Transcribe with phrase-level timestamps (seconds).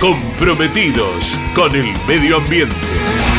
[0.00, 3.33] comprometidos con el medio ambiente.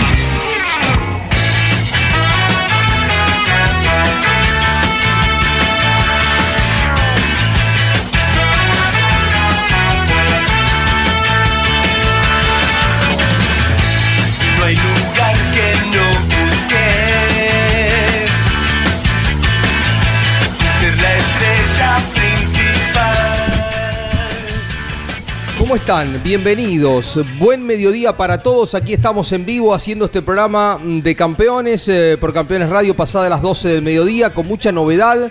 [25.76, 26.24] ¿Cómo están?
[26.24, 27.20] Bienvenidos.
[27.38, 28.74] Buen mediodía para todos.
[28.76, 33.42] Aquí estamos en vivo haciendo este programa de campeones eh, por Campeones Radio pasada las
[33.42, 35.30] 12 del mediodía con mucha novedad.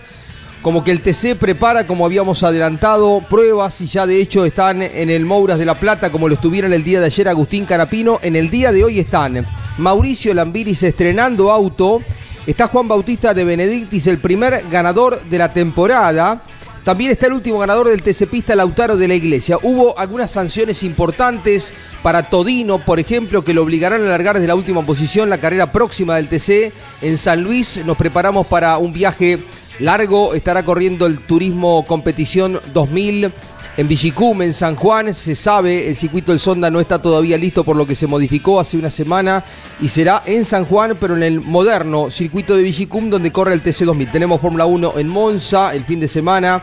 [0.60, 5.08] Como que el TC prepara, como habíamos adelantado, pruebas y ya de hecho están en
[5.08, 8.18] el Mouras de la Plata, como lo estuvieron el día de ayer Agustín Carapino.
[8.20, 9.46] En el día de hoy están
[9.78, 12.02] Mauricio Lambiris estrenando auto.
[12.46, 16.42] Está Juan Bautista de Benedictis, el primer ganador de la temporada.
[16.84, 19.56] También está el último ganador del TC Pista, Lautaro de la Iglesia.
[19.62, 24.54] Hubo algunas sanciones importantes para Todino, por ejemplo, que lo obligarán a alargar desde la
[24.54, 27.80] última posición la carrera próxima del TC en San Luis.
[27.86, 29.44] Nos preparamos para un viaje
[29.78, 30.34] largo.
[30.34, 33.32] Estará corriendo el Turismo Competición 2000
[33.76, 35.14] en Villicum, en San Juan.
[35.14, 38.60] Se sabe, el circuito del Sonda no está todavía listo por lo que se modificó
[38.60, 39.44] hace una semana
[39.80, 43.62] y será en San Juan, pero en el moderno circuito de Villicum donde corre el
[43.62, 44.12] TC2000.
[44.12, 46.62] Tenemos Fórmula 1 en Monza el fin de semana.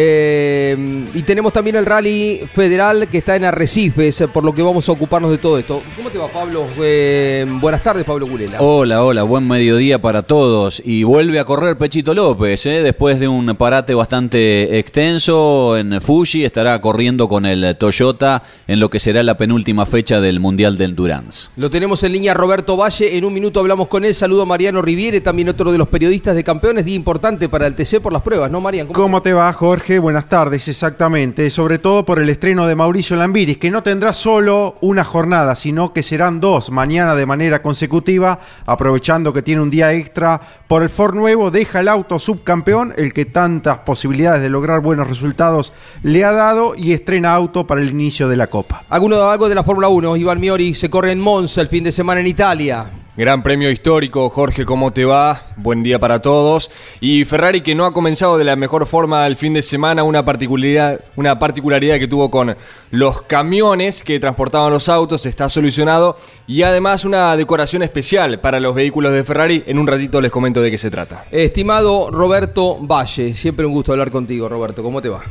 [0.00, 0.76] Eh,
[1.12, 4.92] y tenemos también el rally federal que está en Arrecifes, por lo que vamos a
[4.92, 5.82] ocuparnos de todo esto.
[5.96, 6.68] ¿Cómo te va, Pablo?
[6.80, 8.58] Eh, buenas tardes, Pablo Gulela.
[8.60, 10.80] Hola, hola, buen mediodía para todos.
[10.84, 12.84] Y vuelve a correr Pechito López, ¿eh?
[12.84, 18.90] después de un parate bastante extenso en Fuji, estará corriendo con el Toyota en lo
[18.90, 21.48] que será la penúltima fecha del Mundial del Endurance.
[21.56, 23.18] Lo tenemos en línea Roberto Valle.
[23.18, 24.14] En un minuto hablamos con él.
[24.14, 26.84] Saludo a Mariano Riviere, también otro de los periodistas de campeones.
[26.84, 28.92] Día importante para el TC por las pruebas, ¿no, Mariano?
[28.92, 29.87] ¿Cómo te va, Jorge?
[29.96, 31.48] Buenas tardes, exactamente.
[31.48, 35.94] Sobre todo por el estreno de Mauricio Lambiris, que no tendrá solo una jornada, sino
[35.94, 40.38] que serán dos mañana de manera consecutiva, aprovechando que tiene un día extra
[40.68, 45.08] por el Ford nuevo, deja el auto subcampeón, el que tantas posibilidades de lograr buenos
[45.08, 45.72] resultados
[46.02, 48.84] le ha dado, y estrena auto para el inicio de la Copa.
[48.90, 50.16] Alguno, algo de la Fórmula 1.
[50.16, 53.07] Iván Miori se corre en Monza el fin de semana en Italia.
[53.18, 55.42] Gran premio histórico, Jorge, ¿cómo te va?
[55.56, 56.70] Buen día para todos.
[57.00, 60.24] Y Ferrari que no ha comenzado de la mejor forma el fin de semana, una
[60.24, 62.56] particularidad, una particularidad que tuvo con
[62.92, 66.16] los camiones que transportaban los autos, está solucionado.
[66.46, 69.64] Y además una decoración especial para los vehículos de Ferrari.
[69.66, 71.24] En un ratito les comento de qué se trata.
[71.32, 74.84] Estimado Roberto Valle, siempre un gusto hablar contigo, Roberto.
[74.84, 75.22] ¿Cómo te va?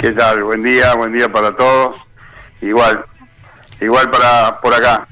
[0.00, 0.44] ¿Qué tal?
[0.44, 1.94] Buen día, buen día para todos.
[2.62, 3.04] Igual,
[3.82, 5.06] igual para por acá.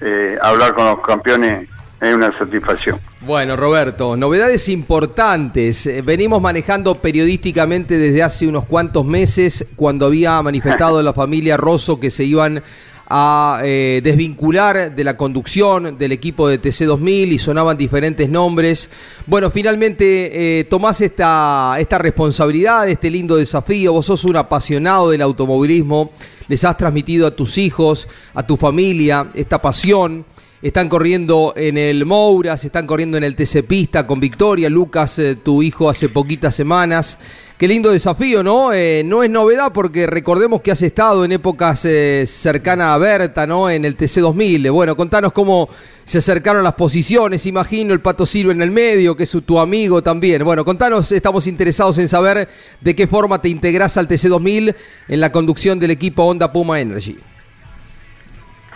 [0.00, 1.68] Eh, hablar con los campeones
[2.00, 3.00] es una satisfacción.
[3.20, 5.86] Bueno, Roberto, novedades importantes.
[5.86, 11.98] Eh, Venimos manejando periodísticamente desde hace unos cuantos meses, cuando había manifestado la familia Rosso
[11.98, 12.62] que se iban
[13.08, 18.90] a eh, desvincular de la conducción del equipo de TC2000 y sonaban diferentes nombres.
[19.26, 23.94] Bueno, finalmente eh, tomás esta, esta responsabilidad, este lindo desafío.
[23.94, 26.10] Vos sos un apasionado del automovilismo,
[26.48, 30.26] les has transmitido a tus hijos, a tu familia, esta pasión.
[30.60, 34.68] Están corriendo en el Mouras, están corriendo en el TC Pista con Victoria.
[34.68, 37.16] Lucas, eh, tu hijo, hace poquitas semanas.
[37.56, 38.72] Qué lindo desafío, ¿no?
[38.72, 43.46] Eh, no es novedad porque recordemos que has estado en épocas eh, cercanas a Berta,
[43.46, 43.70] ¿no?
[43.70, 44.68] En el TC 2000.
[44.72, 45.68] Bueno, contanos cómo
[46.02, 47.46] se acercaron las posiciones.
[47.46, 50.42] Imagino el Pato Silva en el medio, que es tu amigo también.
[50.42, 52.48] Bueno, contanos, estamos interesados en saber
[52.80, 54.74] de qué forma te integras al TC 2000
[55.06, 57.16] en la conducción del equipo Honda Puma Energy.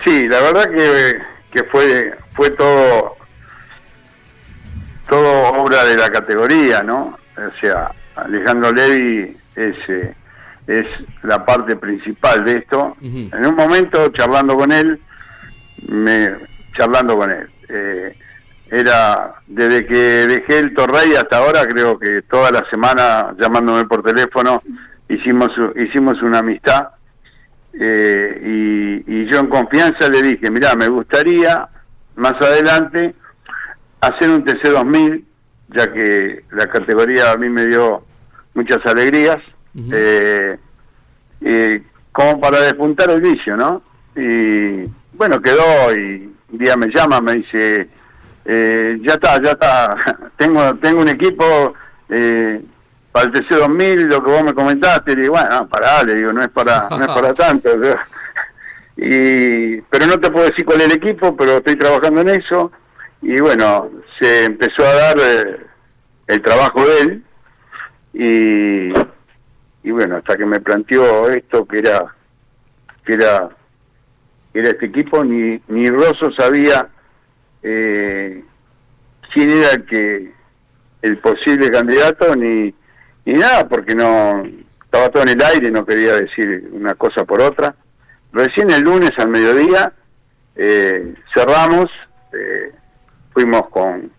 [0.04, 3.16] Sí, la verdad que, que fue fue todo
[5.08, 7.18] todo obra de la categoría, ¿no?
[7.36, 10.14] O sea, Alejandro Levi es, eh,
[10.66, 10.86] es
[11.22, 12.96] la parte principal de esto.
[13.02, 15.00] En un momento, charlando con él,
[15.88, 16.30] me
[16.76, 18.16] charlando con él, eh,
[18.70, 19.96] era desde que
[20.26, 24.62] dejé el Torrey hasta ahora, creo que toda la semana llamándome por teléfono,
[25.08, 26.88] hicimos, hicimos una amistad.
[27.74, 31.68] Eh, y, y yo en confianza le dije, mira, me gustaría
[32.16, 33.14] más adelante
[34.00, 35.24] hacer un TC2000,
[35.68, 38.04] ya que la categoría a mí me dio
[38.54, 39.38] muchas alegrías,
[39.92, 40.58] eh,
[41.40, 41.82] eh,
[42.12, 43.82] como para despuntar el vicio, ¿no?
[44.14, 44.84] Y
[45.14, 47.88] bueno, quedó y un día me llama, me dice,
[48.44, 49.96] eh, ya está, ya está,
[50.36, 51.74] tengo, tengo un equipo
[52.10, 52.60] eh,
[53.12, 56.32] para el TC2000, lo que vos me comentaste, le digo, bueno, no, pará, le digo,
[56.32, 57.70] no es para, no es para tanto.
[58.96, 62.72] y pero no te puedo decir cuál es el equipo, pero estoy trabajando en eso
[63.20, 65.66] y bueno, se empezó a dar eh,
[66.26, 67.24] el trabajo de él
[68.14, 72.14] y, y bueno, hasta que me planteó esto que era
[73.04, 73.50] que era
[74.52, 76.88] que era este equipo, ni ni Rosso sabía
[77.62, 78.42] eh,
[79.32, 80.32] quién era el que
[81.02, 82.74] el posible candidato ni
[83.24, 84.42] ni nada porque no
[84.84, 87.74] estaba todo en el aire, no quería decir una cosa por otra.
[88.32, 89.92] Recién el lunes al mediodía
[90.56, 91.86] eh, cerramos,
[92.32, 92.72] eh,
[93.32, 94.10] fuimos con,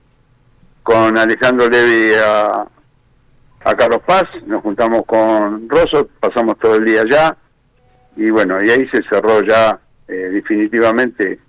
[0.81, 2.65] con Alejandro Levi a,
[3.65, 7.37] a Carlos Paz, nos juntamos con Rosso, pasamos todo el día allá
[8.15, 11.39] y bueno, y ahí se cerró ya eh, definitivamente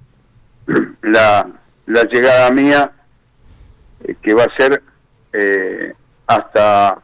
[1.02, 1.46] la,
[1.86, 2.92] la llegada mía
[4.04, 4.82] eh, que va a ser
[5.32, 5.92] eh,
[6.26, 6.98] hasta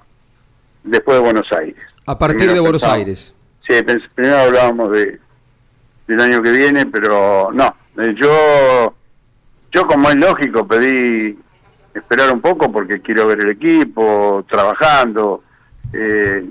[0.82, 1.76] después de Buenos Aires.
[2.06, 3.34] A partir Primero de Buenos Aires.
[3.66, 3.74] Sí,
[4.14, 5.18] primero hablábamos de
[6.06, 7.72] del año que viene, pero no.
[7.98, 8.94] Eh, Yo,
[9.72, 11.38] yo como es lógico, pedí
[11.94, 15.44] esperar un poco porque quiero ver el equipo trabajando.
[15.92, 16.44] Eh,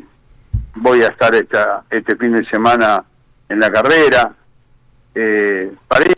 [0.76, 3.04] voy a estar esta, este fin de semana
[3.50, 4.34] en la carrera.
[5.14, 6.14] Eh, para ir,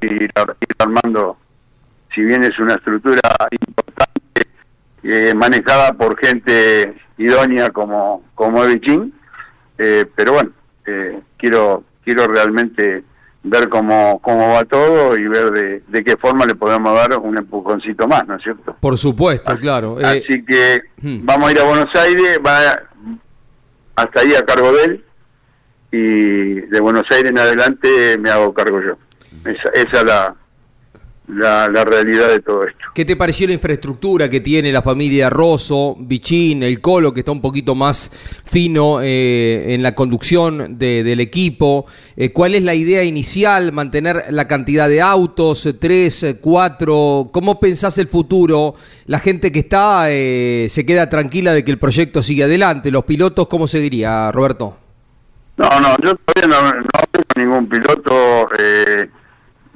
[0.00, 1.36] ir, ar- ir armando,
[2.14, 3.20] si bien es una estructura
[3.60, 4.11] importante,
[5.02, 9.12] eh, manejada por gente idónea como, como Evichín,
[9.78, 10.50] eh, pero bueno,
[10.86, 13.04] eh, quiero quiero realmente
[13.44, 17.36] ver cómo, cómo va todo y ver de, de qué forma le podemos dar un
[17.36, 18.76] empujoncito más, ¿no es cierto?
[18.80, 20.00] Por supuesto, claro.
[20.00, 21.24] Eh, Así que hmm.
[21.24, 22.82] vamos a ir a Buenos Aires, va
[23.96, 25.04] hasta ahí a cargo de él
[25.90, 28.96] y de Buenos Aires en adelante me hago cargo yo.
[29.44, 30.36] Esa, esa es la,
[31.32, 32.78] la, la realidad de todo esto.
[32.94, 37.32] ¿Qué te pareció la infraestructura que tiene la familia Rosso, Bichín, el Colo, que está
[37.32, 38.10] un poquito más
[38.44, 41.86] fino eh, en la conducción de- del equipo?
[42.16, 43.72] Eh, ¿Cuál es la idea inicial?
[43.72, 45.68] ¿Mantener la cantidad de autos?
[45.80, 47.30] ¿Tres, cuatro?
[47.32, 48.74] ¿Cómo pensás el futuro?
[49.06, 52.90] La gente que está eh, se queda tranquila de que el proyecto sigue adelante.
[52.90, 54.76] ¿Los pilotos cómo seguiría, Roberto?
[55.56, 56.82] No, no, yo todavía no, no
[57.12, 59.06] con ningún piloto, eh,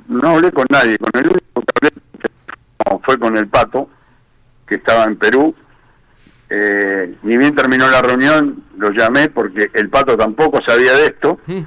[0.08, 2.03] no hablé con nadie, con el único que hablé
[3.05, 3.88] fue con el Pato,
[4.67, 5.55] que estaba en Perú.
[6.49, 11.41] Eh, ni bien terminó la reunión, lo llamé porque el Pato tampoco sabía de esto.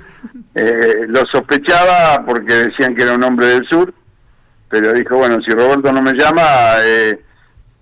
[0.55, 3.93] Eh, lo sospechaba porque decían que era un hombre del sur,
[4.67, 6.41] pero dijo, bueno, si Roberto no me llama,
[6.83, 7.21] eh,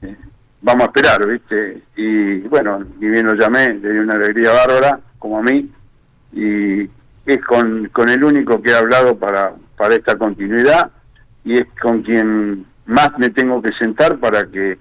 [0.04, 0.16] eh,
[0.62, 1.82] vamos a esperar, ¿viste?
[1.96, 5.72] Y bueno, ni bien lo llamé, le di una alegría bárbara, como a mí,
[6.34, 6.84] y
[7.26, 10.92] es con, con el único que he hablado para, para esta continuidad
[11.46, 14.78] y es con quien más me tengo que sentar para que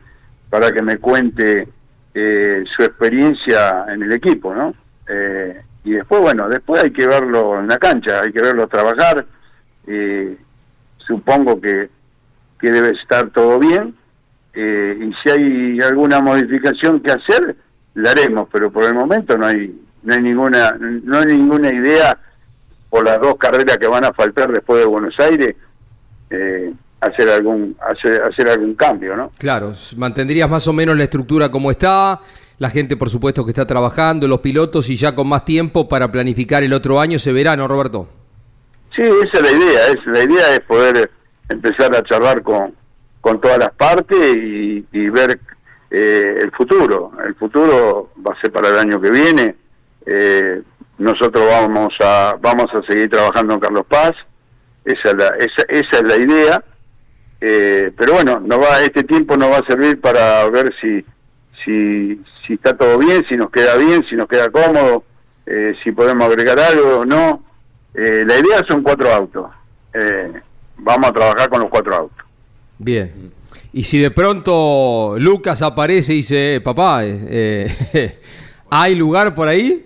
[0.51, 1.69] para que me cuente
[2.15, 4.75] eh, su experiencia en el equipo, ¿no?
[5.09, 9.27] Eh, y después, bueno, después hay que verlo en la cancha, hay que verlo trabajar.
[9.87, 10.37] eh,
[10.99, 11.89] supongo que,
[12.59, 13.95] que debe estar todo bien.
[14.55, 17.55] eh, y si hay alguna modificación que hacer,
[17.95, 22.19] la haremos, pero por el momento no hay no hay ninguna no hay ninguna idea
[23.05, 25.55] las dos carreras que van a faltar después de Buenos Aires
[26.31, 29.31] eh, hacer algún hacer, hacer algún cambio, ¿no?
[29.39, 32.21] Claro, mantendrías más o menos la estructura como está,
[32.59, 36.11] la gente por supuesto que está trabajando, los pilotos y ya con más tiempo para
[36.11, 38.09] planificar el otro año ese verano, Roberto.
[38.95, 39.87] Sí, esa es la idea.
[39.89, 41.11] Es, la idea es poder
[41.51, 42.75] empezar a charlar con,
[43.21, 45.39] con todas las partes y, y ver
[45.91, 47.13] eh, el futuro.
[47.25, 49.55] El futuro va a ser para el año que viene.
[50.07, 50.63] Eh,
[50.99, 54.13] nosotros vamos a vamos a seguir trabajando en Carlos Paz.
[54.85, 55.11] Esa
[55.69, 56.63] es la, idea.
[57.41, 61.05] Eh, pero bueno, no va este tiempo nos va a servir para ver si
[62.47, 65.05] si está todo bien, si nos queda bien, si nos queda cómodo,
[65.47, 67.43] eh, si podemos agregar algo o no.
[67.95, 69.51] Eh, la idea son cuatro autos.
[69.93, 70.33] Eh,
[70.77, 72.25] vamos a trabajar con los cuatro autos.
[72.79, 73.33] Bien.
[73.73, 77.01] Y si de pronto Lucas aparece y dice, "Eh, papá,
[78.71, 79.86] ¿hay lugar por ahí?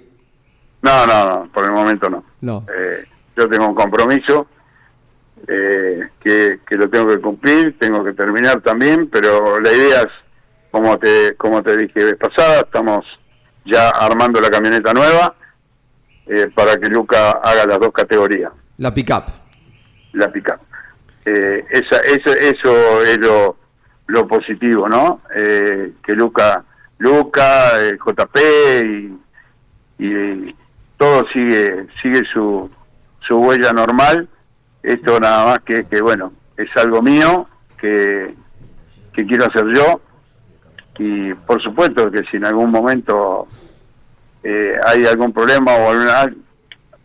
[0.83, 2.21] No, no, no, por el momento no.
[2.41, 2.67] No.
[2.75, 3.05] Eh,
[3.37, 4.47] yo tengo un compromiso
[5.47, 10.09] eh, que, que lo tengo que cumplir, tengo que terminar también, pero la idea es,
[10.71, 13.05] como te, como te dije vez pasada, estamos
[13.65, 15.35] ya armando la camioneta nueva
[16.27, 19.25] eh, para que Luca haga las dos categorías, La pick-up.
[20.13, 20.61] la pick-up.
[21.25, 23.57] Eh, esa, eso, eso es lo,
[24.07, 25.21] lo positivo, ¿no?
[25.37, 26.65] Eh, que Luca,
[26.99, 28.37] Luca, el JP
[29.99, 30.57] y, y
[31.01, 32.71] todo sigue sigue su,
[33.27, 34.29] su huella normal.
[34.83, 38.35] Esto nada más que, que bueno, es algo mío que,
[39.15, 40.03] que quiero hacer yo.
[40.99, 43.49] Y por supuesto que si en algún momento
[44.43, 46.35] eh, hay algún problema o alguna,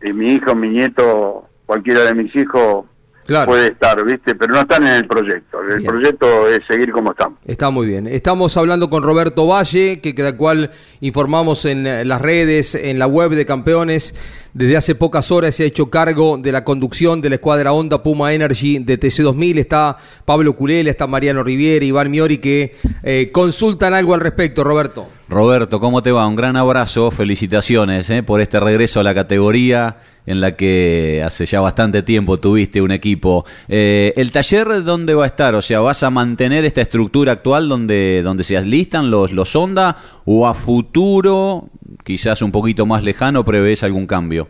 [0.01, 2.85] eh, mi hijo, mi nieto, cualquiera de mis hijos
[3.25, 3.47] Claro.
[3.47, 4.35] puede estar, ¿viste?
[4.35, 5.59] Pero no están en el proyecto.
[5.61, 5.91] El Bien.
[5.91, 7.39] proyecto es seguir como estamos.
[7.45, 8.07] Está muy bien.
[8.07, 13.07] Estamos hablando con Roberto Valle, que cada cual informamos en eh, las redes, en la
[13.07, 14.13] web de campeones.
[14.53, 18.03] Desde hace pocas horas se ha hecho cargo de la conducción de la escuadra Honda
[18.03, 19.57] Puma Energy de TC2000.
[19.57, 25.07] Está Pablo Culela, está Mariano Riviera, Iván Miori, que eh, consultan algo al respecto, Roberto.
[25.27, 26.27] Roberto, ¿cómo te va?
[26.27, 31.45] Un gran abrazo, felicitaciones eh, por este regreso a la categoría en la que hace
[31.45, 33.43] ya bastante tiempo tuviste un equipo.
[33.67, 35.55] Eh, ¿El taller dónde va a estar?
[35.55, 39.97] O sea, ¿vas a mantener esta estructura actual donde, donde se alistan los, los Honda
[40.25, 41.69] o a futuro,
[42.03, 44.47] quizás un poquito más lejano, prevés algún cambio?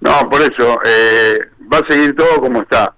[0.00, 1.38] No, por eso, eh,
[1.72, 2.94] va a seguir todo como está.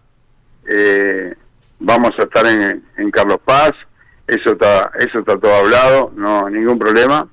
[0.68, 1.34] Eh,
[1.78, 3.72] vamos a estar en, en Carlos Paz,
[4.26, 7.28] eso está, eso está todo hablado, no ningún problema.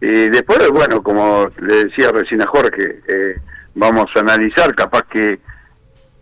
[0.00, 3.40] Y después, bueno, como le decía recién a Jorge, eh,
[3.74, 5.40] vamos a analizar, capaz que,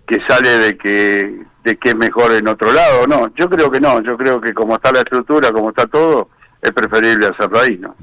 [0.06, 3.06] que sale de que, de que es mejor en otro lado.
[3.06, 6.30] No, yo creo que no, yo creo que como está la estructura, como está todo,
[6.62, 7.94] es preferible hacerlo ahí, ¿no?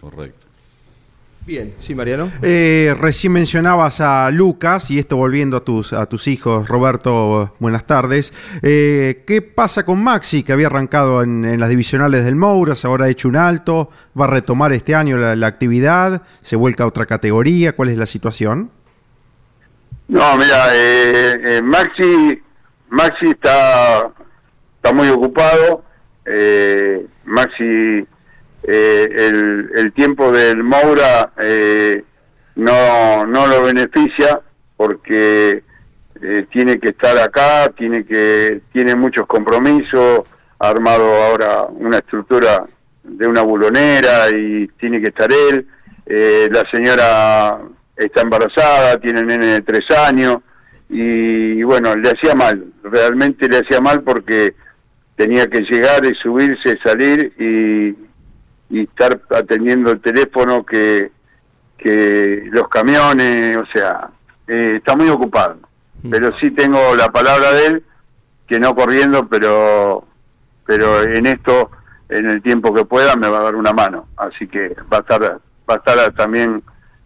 [0.00, 0.45] Correcto.
[1.46, 2.28] Bien, sí, Mariano.
[2.42, 7.86] Eh, recién mencionabas a Lucas, y esto volviendo a tus, a tus hijos, Roberto, buenas
[7.86, 8.32] tardes.
[8.62, 13.04] Eh, ¿Qué pasa con Maxi, que había arrancado en, en las divisionales del Mouras, ahora
[13.04, 16.88] ha hecho un alto, va a retomar este año la, la actividad, se vuelca a
[16.88, 17.76] otra categoría?
[17.76, 18.72] ¿Cuál es la situación?
[20.08, 22.42] No, mira, eh, eh, Maxi,
[22.90, 24.10] Maxi está,
[24.76, 25.84] está muy ocupado.
[26.24, 28.04] eh, Maxi,
[28.66, 32.02] eh, el, el tiempo del Moura eh,
[32.56, 34.40] no, no lo beneficia
[34.76, 35.62] porque
[36.20, 40.22] eh, tiene que estar acá, tiene que tiene muchos compromisos,
[40.58, 42.64] ha armado ahora una estructura
[43.04, 45.66] de una bulonera y tiene que estar él.
[46.06, 47.60] Eh, la señora
[47.96, 50.38] está embarazada, tiene nene de tres años
[50.88, 54.54] y, bueno, le hacía mal, realmente le hacía mal porque
[55.16, 58.05] tenía que llegar y subirse, salir y,
[58.70, 61.10] y estar atendiendo el teléfono que,
[61.78, 64.08] que los camiones, o sea,
[64.48, 65.56] eh, está muy ocupado.
[66.10, 67.84] Pero sí tengo la palabra de él,
[68.46, 70.04] que no corriendo, pero,
[70.64, 71.70] pero en esto,
[72.08, 74.06] en el tiempo que pueda, me va a dar una mano.
[74.16, 76.62] Así que va a estar, va a estar también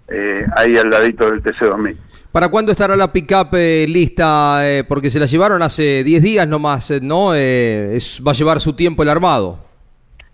[0.09, 1.97] eh, ahí al ladito del TC2000.
[2.31, 4.61] ¿Para cuándo estará la pick-up eh, lista?
[4.69, 7.35] Eh, porque se la llevaron hace 10 días nomás, eh, ¿no?
[7.35, 9.59] Eh, es- va a llevar su tiempo el armado.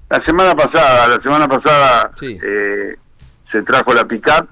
[0.08, 2.38] La semana pasada, la semana pasada Sí.
[2.42, 2.96] eh,
[3.50, 4.48] se trajo la pickup,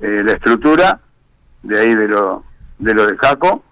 [0.00, 0.98] eh, la estructura
[1.62, 2.44] de ahí de lo
[2.78, 3.64] de lo de Jaco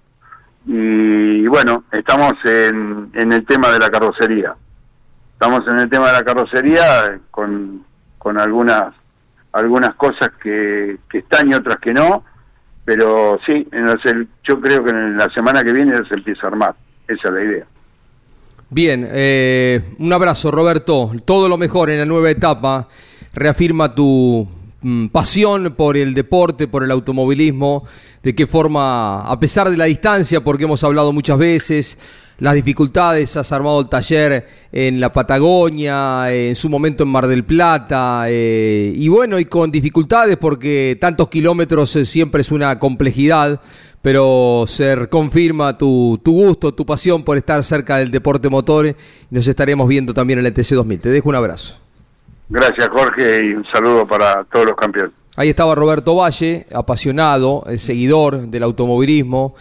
[0.66, 4.54] y bueno, estamos en, en el tema de la carrocería.
[5.34, 7.84] Estamos en el tema de la carrocería eh, con,
[8.18, 8.92] con algunas
[9.52, 12.24] algunas cosas que, que están y otras que no,
[12.84, 14.02] pero sí, en los-
[14.42, 16.74] yo creo que en la semana que viene se empieza a armar.
[17.08, 17.66] Esa es la idea.
[18.68, 22.88] Bien, eh, un abrazo Roberto, todo lo mejor en la nueva etapa,
[23.32, 24.44] reafirma tu
[24.80, 27.84] mm, pasión por el deporte, por el automovilismo,
[28.24, 31.96] de qué forma, a pesar de la distancia, porque hemos hablado muchas veces,
[32.38, 37.44] las dificultades, has armado el taller en la Patagonia, en su momento en Mar del
[37.44, 43.60] Plata, eh, y bueno, y con dificultades porque tantos kilómetros eh, siempre es una complejidad,
[44.06, 48.94] pero se confirma tu, tu gusto, tu pasión por estar cerca del deporte motor y
[49.30, 51.00] nos estaremos viendo también en el TC2000.
[51.00, 51.76] Te dejo un abrazo.
[52.48, 55.10] Gracias Jorge y un saludo para todos los campeones.
[55.34, 59.56] Ahí estaba Roberto Valle, apasionado, eh, seguidor del automovilismo,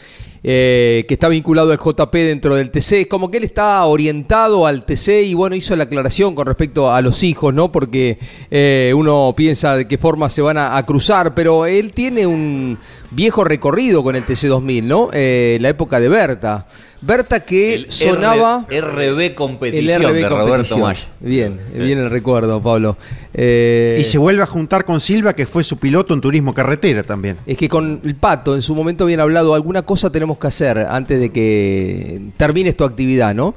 [0.47, 4.85] eh, que está vinculado al JP dentro del TC, como que él está orientado al
[4.85, 7.71] TC y bueno, hizo la aclaración con respecto a los hijos, ¿no?
[7.71, 8.19] Porque
[8.51, 12.77] eh, uno piensa de qué forma se van a, cruzar, pero él tiene un
[13.09, 15.09] viejo recorrido con el TC2000, ¿no?
[15.13, 16.67] Eh, la época de Berta.
[17.05, 18.65] Berta que sonaba...
[18.69, 20.81] RB El competición RB de Roberto competición.
[20.81, 21.07] Maya.
[21.19, 22.97] Bien, bien el recuerdo, Pablo.
[23.33, 27.03] Eh, Y se vuelve a juntar con Silva, que fue su piloto en turismo carretera
[27.03, 27.37] también.
[27.45, 30.79] Es que con el Pato en su momento habían hablado, alguna cosa tenemos que hacer
[30.79, 33.53] antes de que termines tu actividad, ¿no?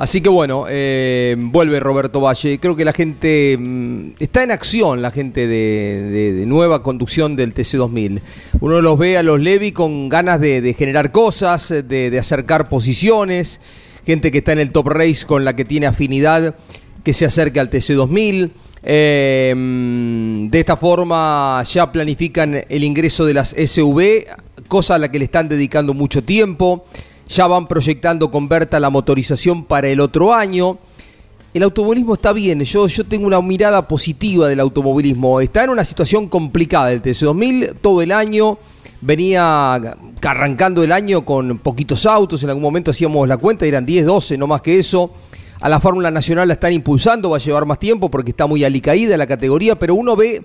[0.00, 2.58] Así que bueno, eh, vuelve Roberto Valle.
[2.58, 8.22] Creo que la gente mm, está en acción, la gente de, nueva conducción del TC2000.
[8.60, 13.60] Uno los ve a los Levi con ganas de, generar cosas, de, de acercar posiciones.
[14.06, 16.54] Gente que está en el top race con la que tiene afinidad,
[17.04, 18.52] que se acerque al TC2000.
[18.82, 24.28] Eh, mm, de esta forma ya planifican el ingreso de las SV,
[24.66, 26.86] cosa a la que le están dedicando mucho tiempo.
[27.30, 30.78] Ya van proyectando con Berta la motorización para el otro año.
[31.54, 35.40] El automovilismo está bien, yo, yo tengo una mirada positiva del automovilismo.
[35.40, 38.58] Está en una situación complicada el TC2000 todo el año.
[39.00, 39.74] Venía
[40.22, 44.36] arrancando el año con poquitos autos, en algún momento hacíamos la cuenta, eran 10, 12,
[44.36, 45.12] no más que eso.
[45.60, 48.64] A la Fórmula Nacional la están impulsando, va a llevar más tiempo porque está muy
[48.64, 50.42] alicaída la categoría, pero uno ve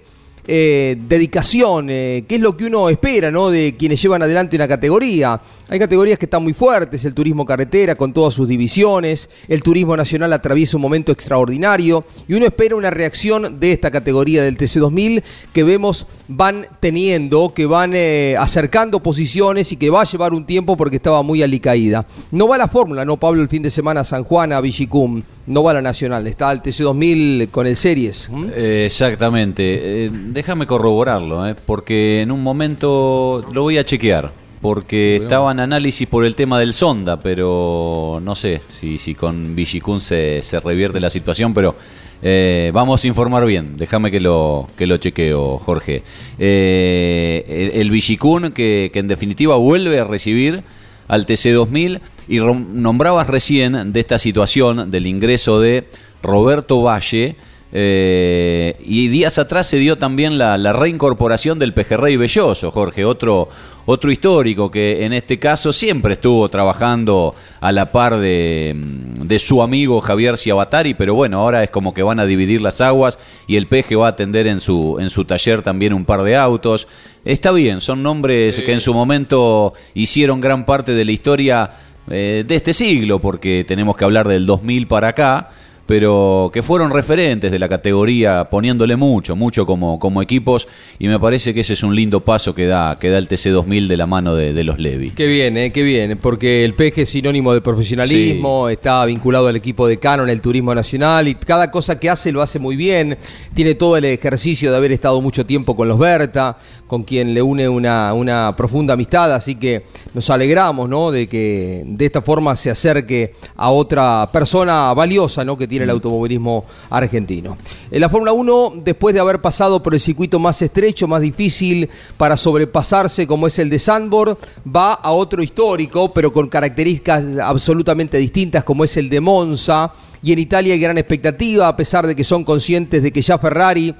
[0.47, 3.49] eh, dedicación, eh, qué es lo que uno espera ¿no?
[3.49, 5.41] de quienes llevan adelante una categoría.
[5.67, 9.97] Hay categorías que están muy fuertes, el turismo carretera con todas sus divisiones, el turismo
[9.97, 15.23] nacional atraviesa un momento extraordinario y uno espera una reacción de esta categoría del TC2000
[15.51, 20.45] que vemos van teniendo, que van eh, acercando posiciones y que va a llevar un
[20.45, 22.05] tiempo porque estaba muy alicaída.
[22.29, 25.63] No va la fórmula, no Pablo el fin de semana San Juan, a Villicum, no
[25.63, 28.29] va la nacional, está el TC2000 con el Series.
[28.29, 28.51] ¿m?
[28.53, 30.05] Eh, Exactamente.
[30.05, 34.31] Eh, déjame corroborarlo, eh, porque en un momento lo voy a chequear.
[34.61, 39.53] Porque estaba en análisis por el tema del sonda, pero no sé si, si con
[39.55, 41.75] Vigicún se, se revierte la situación, pero
[42.23, 43.77] eh, vamos a informar bien.
[43.77, 46.01] Déjame que lo, que lo chequeo, Jorge.
[46.39, 50.63] Eh, el, el Vigicún que, que en definitiva vuelve a recibir
[51.07, 55.87] al TC2000 y nombrabas recién de esta situación del ingreso de
[56.21, 57.35] Roberto Valle
[57.77, 63.49] eh, y días atrás se dio también la, la reincorporación del Pejerrey Belloso, Jorge, otro,
[63.85, 69.61] otro histórico que en este caso siempre estuvo trabajando a la par de, de su
[69.61, 73.57] amigo Javier Ciabatari, pero bueno, ahora es como que van a dividir las aguas y
[73.57, 76.87] el Peje va a atender en su, en su taller también un par de autos.
[77.25, 81.71] Está bien, son nombres que en su momento hicieron gran parte de la historia
[82.09, 85.49] eh, de este siglo, porque tenemos que hablar del 2000 para acá,
[85.85, 90.67] pero que fueron referentes de la categoría, poniéndole mucho, mucho como, como equipos,
[90.99, 93.87] y me parece que ese es un lindo paso que da, que da el TC2000
[93.87, 95.11] de la mano de, de los Levi.
[95.11, 99.55] Qué bien, eh, qué bien, porque el peje es sinónimo de profesionalismo, está vinculado al
[99.55, 102.75] equipo de Cano en el turismo nacional y cada cosa que hace lo hace muy
[102.75, 103.17] bien,
[103.53, 107.41] tiene todo el ejercicio de haber estado mucho tiempo con los Berta, con quien le
[107.41, 111.11] une una, una profunda amistad, así que nos alegramos ¿no?
[111.11, 115.57] de que de esta forma se acerque a otra persona valiosa ¿no?
[115.57, 117.57] que tiene el automovilismo argentino.
[117.91, 121.89] En la Fórmula 1, después de haber pasado por el circuito más estrecho, más difícil
[122.17, 124.37] para sobrepasarse como es el de Sandborn,
[124.73, 129.93] va a otro histórico, pero con características absolutamente distintas como es el de Monza.
[130.23, 133.37] Y en Italia hay gran expectativa, a pesar de que son conscientes de que ya
[133.37, 133.93] Ferrari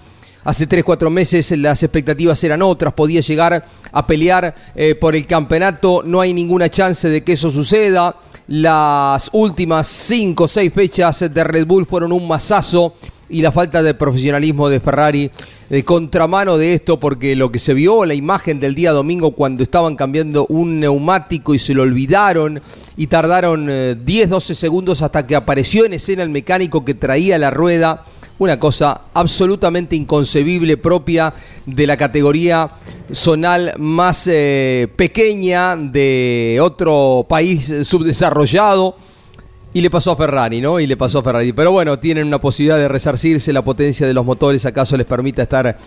[0.46, 5.26] Hace 3, 4 meses las expectativas eran otras, podía llegar a pelear eh, por el
[5.26, 8.16] campeonato, no hay ninguna chance de que eso suceda.
[8.48, 12.94] Las últimas 5 o 6 fechas de Red Bull fueron un masazo
[13.28, 15.32] y la falta de profesionalismo de Ferrari
[15.68, 19.64] de contramano de esto porque lo que se vio la imagen del día domingo cuando
[19.64, 22.62] estaban cambiando un neumático y se lo olvidaron
[22.96, 27.40] y tardaron eh, 10 12 segundos hasta que apareció en escena el mecánico que traía
[27.40, 28.06] la rueda
[28.40, 31.34] una cosa absolutamente inconcebible propia
[31.66, 32.70] de la categoría
[33.14, 38.98] zonal más eh, pequeña de otro país subdesarrollado.
[39.74, 40.80] Y le pasó a Ferrari, ¿no?
[40.80, 41.52] Y le pasó a Ferrari.
[41.52, 43.52] Pero bueno, tienen una posibilidad de resarcirse.
[43.52, 45.78] La potencia de los motores acaso les permita estar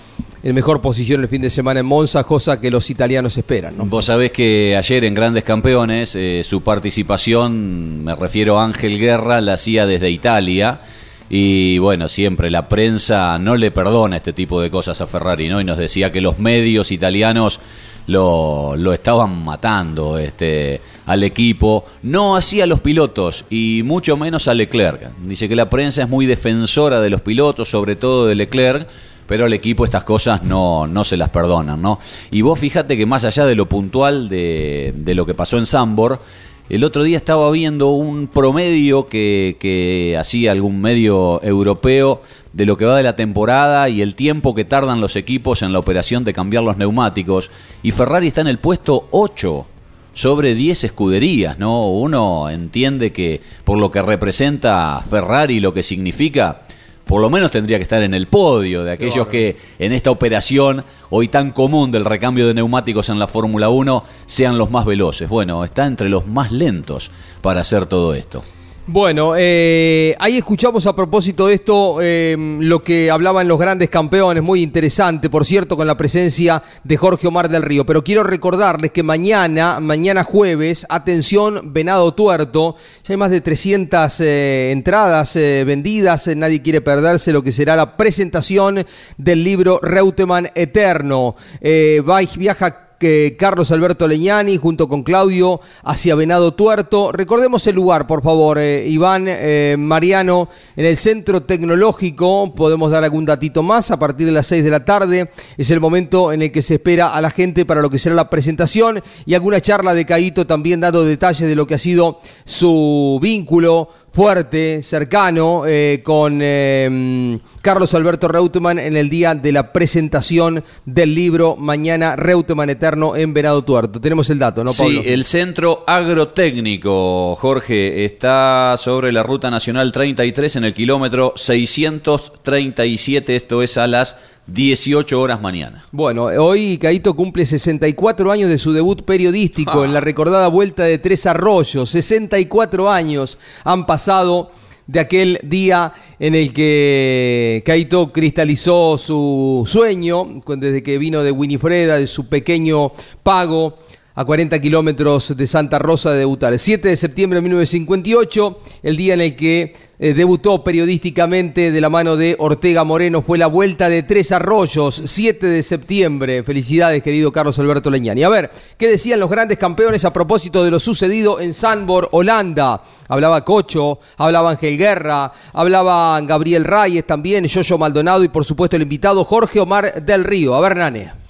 [0.42, 3.86] en mejor posición el fin de semana en Monza, cosa que los italianos esperan, ¿no?
[3.86, 9.40] Vos sabés que ayer en Grandes Campeones eh, su participación, me refiero a Ángel Guerra,
[9.40, 10.82] la hacía desde Italia.
[11.30, 15.60] Y bueno, siempre la prensa no le perdona este tipo de cosas a Ferrari, ¿no?
[15.60, 17.60] Y nos decía que los medios italianos
[18.06, 24.48] lo, lo estaban matando este, al equipo, no así a los pilotos y mucho menos
[24.48, 25.10] a Leclerc.
[25.22, 28.88] Dice que la prensa es muy defensora de los pilotos, sobre todo de Leclerc,
[29.26, 31.98] pero al equipo estas cosas no, no se las perdonan, ¿no?
[32.30, 35.66] Y vos fíjate que más allá de lo puntual de, de lo que pasó en
[35.66, 36.20] Sambor,
[36.68, 42.20] el otro día estaba viendo un promedio que, hacía algún medio europeo
[42.52, 45.72] de lo que va de la temporada y el tiempo que tardan los equipos en
[45.72, 47.50] la operación de cambiar los neumáticos.
[47.82, 49.66] Y Ferrari está en el puesto 8
[50.12, 51.88] sobre 10 escuderías, ¿no?
[51.88, 56.62] Uno entiende que por lo que representa Ferrari, lo que significa,
[57.08, 60.84] por lo menos tendría que estar en el podio de aquellos que en esta operación
[61.08, 65.26] hoy tan común del recambio de neumáticos en la Fórmula 1 sean los más veloces.
[65.26, 68.44] Bueno, está entre los más lentos para hacer todo esto.
[68.90, 74.42] Bueno, eh, ahí escuchamos a propósito de esto eh, lo que hablaban los grandes campeones,
[74.42, 77.84] muy interesante, por cierto, con la presencia de Jorge Omar del Río.
[77.84, 84.20] Pero quiero recordarles que mañana, mañana jueves, atención, Venado Tuerto, ya hay más de 300
[84.20, 88.86] eh, entradas eh, vendidas, nadie quiere perderse lo que será la presentación
[89.18, 91.36] del libro Reutemann Eterno.
[91.62, 97.12] Va- viaja que Carlos Alberto Leñani junto con Claudio hacia Venado Tuerto.
[97.12, 102.54] Recordemos el lugar, por favor, eh, Iván, eh, Mariano, en el Centro Tecnológico.
[102.54, 105.30] Podemos dar algún datito más a partir de las 6 de la tarde.
[105.56, 108.14] Es el momento en el que se espera a la gente para lo que será
[108.14, 112.20] la presentación y alguna charla de Caíto también dando detalles de lo que ha sido
[112.44, 119.72] su vínculo fuerte, cercano, eh, con eh, Carlos Alberto Reutemann en el día de la
[119.72, 124.00] presentación del libro Mañana Reutemann Eterno en Venado Tuerto.
[124.00, 125.02] Tenemos el dato, ¿no, Pablo?
[125.02, 133.36] Sí, el centro agrotécnico, Jorge, está sobre la ruta nacional 33 en el kilómetro 637,
[133.36, 134.16] esto es a las
[134.48, 135.84] 18 horas mañana.
[135.92, 140.98] Bueno, hoy Caito cumple 64 años de su debut periodístico en la recordada Vuelta de
[140.98, 141.90] Tres Arroyos.
[141.90, 144.50] 64 años han pasado
[144.86, 151.98] de aquel día en el que Caito cristalizó su sueño, desde que vino de Winifreda,
[151.98, 153.78] de su pequeño pago
[154.18, 156.52] a 40 kilómetros de Santa Rosa de debutar.
[156.52, 161.80] El 7 de septiembre de 1958, el día en el que eh, debutó periodísticamente de
[161.80, 166.42] la mano de Ortega Moreno, fue la vuelta de Tres Arroyos, 7 de septiembre.
[166.42, 168.24] Felicidades, querido Carlos Alberto Leñani.
[168.24, 172.82] A ver, ¿qué decían los grandes campeones a propósito de lo sucedido en Sandborg, Holanda?
[173.06, 178.82] Hablaba Cocho, hablaba Ángel Guerra, hablaba Gabriel Reyes también, Yoyo Maldonado y por supuesto el
[178.82, 180.56] invitado Jorge Omar del Río.
[180.56, 181.27] A ver, Nane.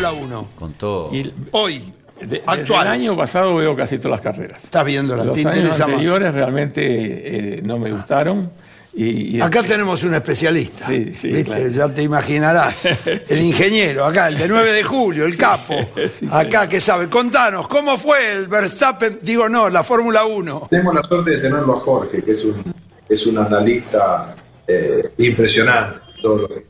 [0.00, 0.48] Fórmula 1?
[0.58, 1.14] Con todo.
[1.14, 1.78] Y Hoy,
[2.20, 2.86] de- desde actual.
[2.86, 4.64] el año pasado veo casi todas las carreras.
[4.64, 5.80] Estás viéndola, Los te años más.
[5.80, 8.50] anteriores realmente eh, no me gustaron.
[8.92, 10.86] Y, y Acá este- tenemos un especialista.
[10.88, 11.44] Sí, sí, ¿viste?
[11.44, 11.68] claro.
[11.68, 12.86] Ya te imaginarás.
[13.28, 15.74] El ingeniero, acá, el de 9 de julio, el capo.
[16.18, 17.08] Sí, acá que sabe.
[17.08, 19.18] Contanos, ¿cómo fue el Verstappen?
[19.22, 20.66] Digo, no, la Fórmula 1.
[20.70, 22.74] Tenemos la suerte de tenerlo a Jorge, que es un,
[23.08, 24.34] es un analista
[24.66, 26.66] eh, impresionante, todo lo que.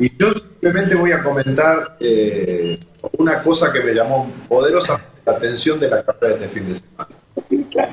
[0.00, 2.80] Y yo simplemente voy a comentar eh,
[3.18, 6.74] una cosa que me llamó poderosa la atención de la carrera de este fin de
[6.74, 7.10] semana.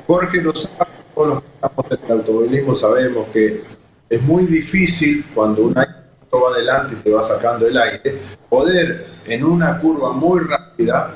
[0.06, 3.62] Jorge lo sabe, todos los que estamos en el automovilismo sabemos que
[4.08, 8.18] es muy difícil cuando un auto va adelante y te va sacando el aire,
[8.48, 11.12] poder en una curva muy rápida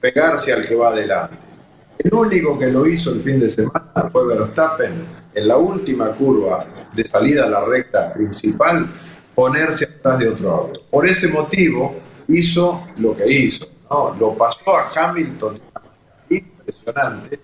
[0.00, 1.38] pegarse al que va adelante.
[1.98, 6.64] El único que lo hizo el fin de semana fue Verstappen en la última curva
[6.94, 8.88] de salida a la recta principal,
[9.36, 10.80] ponerse atrás de otro auto.
[10.90, 11.94] Por ese motivo
[12.26, 14.16] hizo lo que hizo, ¿no?
[14.18, 15.60] lo pasó a Hamilton,
[16.30, 17.38] impresionante,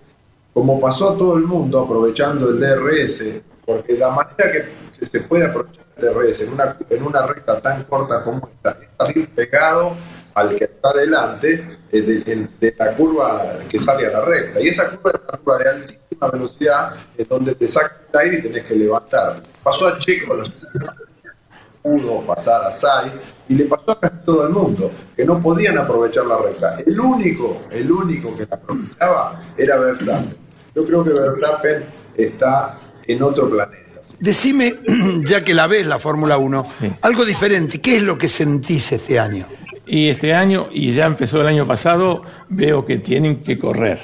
[0.53, 3.25] como pasó a todo el mundo aprovechando el DRS,
[3.63, 7.83] porque la manera que, se puede aprovechar el DRS en una, en una recta tan
[7.83, 9.95] corta como esta es salir pegado
[10.33, 14.59] al que está delante eh, de, la curva que sale a la recta.
[14.61, 18.37] Y esa curva es una curva de altísima velocidad, es donde te saca el aire
[18.39, 19.41] y tenés que levantar.
[19.61, 20.35] Pasó a Checo,
[21.83, 23.11] pudo pasar a Sai
[23.49, 26.77] y le pasó a casi todo el mundo, que no podían aprovechar la recta.
[26.85, 30.35] El único, el único que la aprovechaba era Verstappen.
[30.73, 33.83] Yo creo que Verstappen está en otro planeta.
[34.19, 34.79] Decime,
[35.25, 36.65] ya que la ves la Fórmula 1,
[37.01, 37.81] algo diferente.
[37.81, 39.45] ¿Qué es lo que sentís este año?
[39.85, 43.99] Y este año, y ya empezó el año pasado, veo que tienen que correr.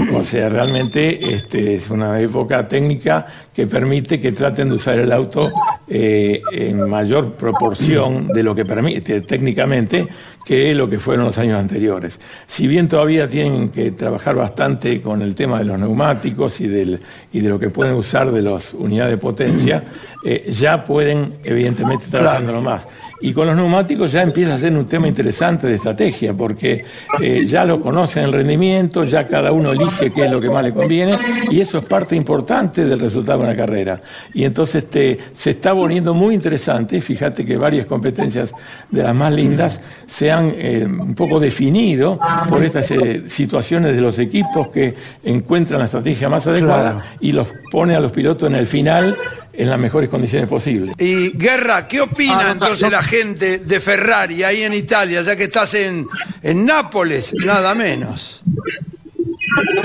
[0.14, 5.12] O sea, realmente este, es una época técnica que permite que traten de usar el
[5.12, 5.50] auto
[5.88, 10.06] eh, en mayor proporción de lo que permite técnicamente
[10.44, 12.18] que lo que fueron los años anteriores.
[12.46, 17.00] Si bien todavía tienen que trabajar bastante con el tema de los neumáticos y, del,
[17.32, 19.82] y de lo que pueden usar de las unidades de potencia,
[20.24, 22.86] eh, ya pueden evidentemente haciéndolo más.
[23.20, 26.84] Y con los neumáticos ya empieza a ser un tema interesante de estrategia, porque
[27.20, 30.64] eh, ya lo conocen el rendimiento, ya cada uno elige qué es lo que más
[30.64, 31.18] le conviene,
[31.50, 34.00] y eso es parte importante del resultado de una carrera.
[34.32, 38.52] Y entonces este, se está volviendo muy interesante, fíjate que varias competencias
[38.90, 44.00] de las más lindas se han eh, un poco definido por estas eh, situaciones de
[44.00, 47.02] los equipos que encuentran la estrategia más adecuada Claro.
[47.20, 49.16] y los pone a los pilotos en el final
[49.60, 50.94] en las mejores condiciones posibles.
[50.98, 55.74] Y Guerra, ¿qué opina entonces la gente de Ferrari ahí en Italia, ya que estás
[55.74, 56.08] en,
[56.42, 58.42] en Nápoles, nada menos?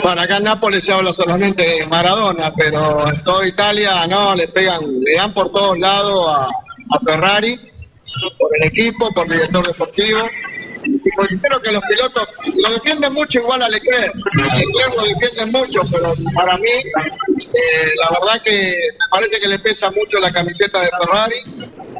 [0.01, 4.47] Bueno, acá en Nápoles se habla solamente de Maradona, pero en toda Italia no, le
[4.47, 7.59] pegan, le dan por todos lados a, a Ferrari,
[8.37, 10.19] por el equipo, por el director deportivo.
[11.15, 14.13] Porque creo que los pilotos lo defienden mucho igual a Leclerc.
[14.33, 19.59] Leclerc lo defienden mucho, pero para mí, eh, la verdad que me parece que le
[19.59, 21.35] pesa mucho la camiseta de Ferrari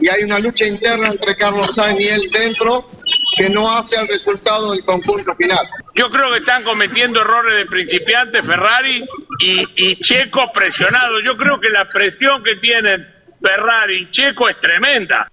[0.02, 2.90] y hay una lucha interna entre Carlos Sainz y él dentro
[3.38, 5.66] que no hace al resultado del conjunto final.
[5.94, 9.06] Yo creo que están cometiendo errores de principiante Ferrari
[9.40, 11.20] y, y Checo presionado.
[11.22, 13.08] Yo creo que la presión que tienen
[13.42, 15.30] Ferrari y Checo es tremenda.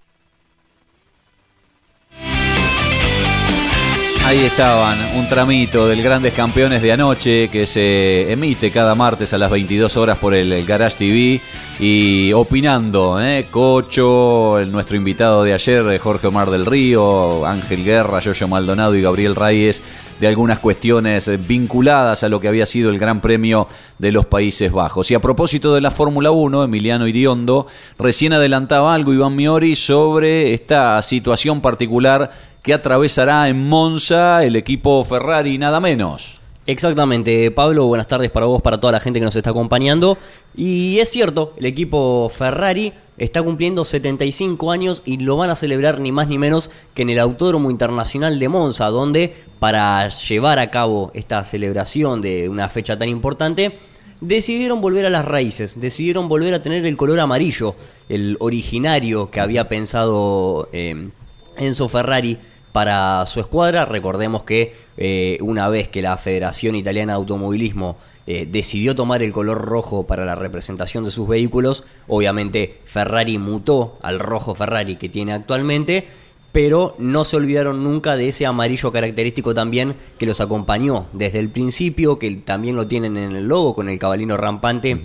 [4.32, 9.36] Ahí estaban, un tramito del Grandes Campeones de anoche que se emite cada martes a
[9.36, 11.40] las 22 horas por el, Garage TV
[11.78, 13.48] y opinando, ¿eh?
[13.50, 19.02] Cocho, el, nuestro invitado de ayer, Jorge Omar del Río, Ángel Guerra, Yoyo Maldonado y
[19.02, 19.82] Gabriel Reyes,
[20.18, 23.68] de algunas cuestiones vinculadas a lo que había sido el Gran Premio
[23.98, 25.10] de los Países Bajos.
[25.10, 27.66] Y a propósito de la Fórmula 1, Emiliano Iriondo
[27.98, 35.04] recién adelantaba algo, Iván Miori, sobre esta situación particular que atravesará en Monza el equipo
[35.04, 36.40] Ferrari, nada menos.
[36.64, 40.16] Exactamente, Pablo, buenas tardes para vos, para toda la gente que nos está acompañando.
[40.56, 45.98] Y es cierto, el equipo Ferrari está cumpliendo 75 años y lo van a celebrar
[45.98, 50.70] ni más ni menos que en el Autódromo Internacional de Monza, donde para llevar a
[50.70, 53.76] cabo esta celebración de una fecha tan importante,
[54.20, 57.74] decidieron volver a las raíces, decidieron volver a tener el color amarillo,
[58.08, 61.10] el originario que había pensado eh,
[61.56, 62.38] Enzo Ferrari
[62.72, 63.84] para su escuadra.
[63.84, 69.32] Recordemos que eh, una vez que la Federación Italiana de Automovilismo eh, decidió tomar el
[69.32, 75.08] color rojo para la representación de sus vehículos, obviamente Ferrari mutó al rojo Ferrari que
[75.08, 76.06] tiene actualmente,
[76.52, 81.48] pero no se olvidaron nunca de ese amarillo característico también que los acompañó desde el
[81.48, 85.00] principio, que también lo tienen en el logo con el cabalino rampante.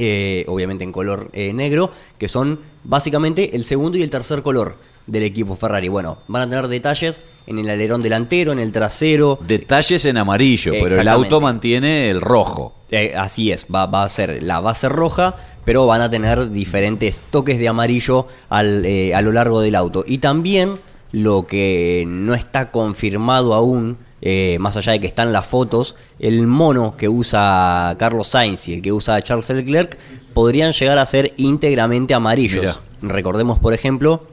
[0.00, 5.22] eh, obviamente en color negro, que son básicamente el segundo y el tercer color del
[5.22, 5.88] equipo Ferrari.
[5.88, 9.38] Bueno, van a tener detalles en el alerón delantero, en el trasero.
[9.46, 12.74] Detalles en amarillo, pero el auto mantiene el rojo.
[12.90, 17.20] Eh, así es, va, va a ser la base roja, pero van a tener diferentes
[17.30, 20.04] toques de amarillo al, eh, a lo largo del auto.
[20.06, 20.78] Y también
[21.12, 26.46] lo que no está confirmado aún, eh, más allá de que están las fotos, el
[26.46, 29.98] mono que usa Carlos Sainz y el que usa Charles Leclerc
[30.34, 32.80] podrían llegar a ser íntegramente amarillos.
[33.02, 34.26] Recordemos, por ejemplo,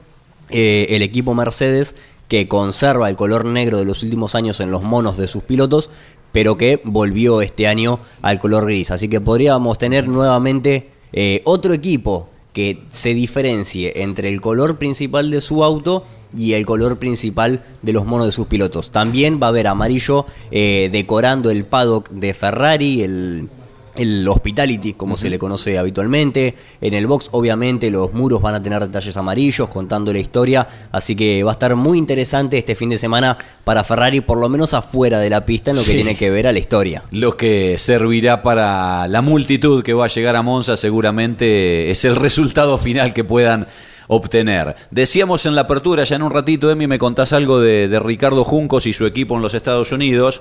[0.50, 1.94] eh, el equipo Mercedes
[2.28, 5.90] que conserva el color negro de los últimos años en los monos de sus pilotos,
[6.32, 8.90] pero que volvió este año al color gris.
[8.90, 15.30] Así que podríamos tener nuevamente eh, otro equipo que se diferencie entre el color principal
[15.30, 16.04] de su auto
[16.36, 18.90] y el color principal de los monos de sus pilotos.
[18.90, 23.48] También va a haber amarillo eh, decorando el paddock de Ferrari, el,
[23.96, 26.54] el hospitality, como se le conoce habitualmente.
[26.80, 30.66] En el box, obviamente, los muros van a tener detalles amarillos contando la historia.
[30.92, 34.48] Así que va a estar muy interesante este fin de semana para Ferrari, por lo
[34.48, 35.94] menos afuera de la pista, en lo que Sí.
[35.96, 37.02] tiene que ver a la historia.
[37.10, 42.16] Lo que servirá para la multitud que va a llegar a Monza seguramente es el
[42.16, 43.66] resultado final que puedan
[44.08, 44.76] obtener.
[44.90, 48.44] Decíamos en la apertura, ya en un ratito, Emi, me contás algo de, de Ricardo
[48.44, 50.40] Juncos y su equipo en los Estados Unidos,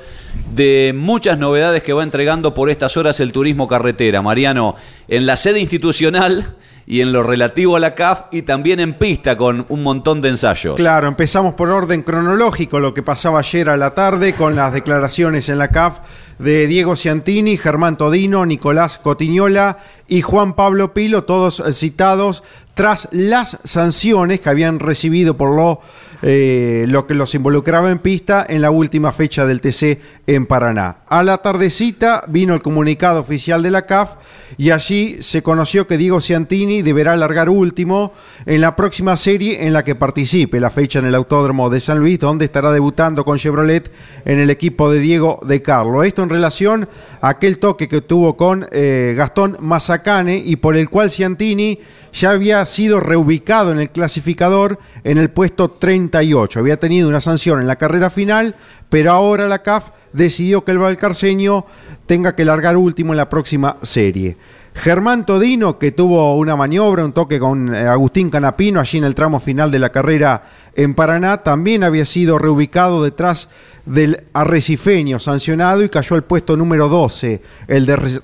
[0.53, 4.21] de muchas novedades que va entregando por estas horas el turismo carretera.
[4.21, 4.75] Mariano,
[5.07, 6.55] en la sede institucional
[6.87, 10.29] y en lo relativo a la CAF y también en pista con un montón de
[10.29, 10.75] ensayos.
[10.75, 15.49] Claro, empezamos por orden cronológico, lo que pasaba ayer a la tarde con las declaraciones
[15.49, 15.99] en la CAF
[16.37, 22.43] de Diego Ciantini, Germán Todino, Nicolás Cotiñola y Juan Pablo Pilo, todos citados
[22.75, 25.81] tras las sanciones que habían recibido por lo,
[26.21, 30.97] eh, lo que los involucraba en pista en la última fecha del TC en Paraná.
[31.07, 34.15] A la tardecita vino el comunicado oficial de la CAF
[34.57, 38.13] y allí se conoció que Diego Ciantini deberá largar último
[38.45, 41.99] en la próxima serie en la que participe, la fecha en el Autódromo de San
[41.99, 43.91] Luis, donde estará debutando con Chevrolet
[44.23, 46.03] en el equipo de Diego de Carlo.
[46.03, 46.87] Esto en relación
[47.21, 51.79] a aquel toque que tuvo con eh, Gastón Mazacane y por el cual Ciantini
[52.13, 56.59] ya había sido reubicado en el clasificador en el puesto 38.
[56.59, 58.55] Había tenido una sanción en la carrera final,
[58.89, 61.65] pero ahora la CAF decidió que el valcarceño
[62.05, 64.37] tenga que largar último en la próxima serie.
[64.75, 69.15] Germán Todino, que tuvo una maniobra, un toque con eh, Agustín Canapino allí en el
[69.15, 70.43] tramo final de la carrera
[70.75, 73.47] en Paraná, también había sido reubicado detrás
[73.85, 78.21] del arrecifeño sancionado y cayó al puesto número 12, el de,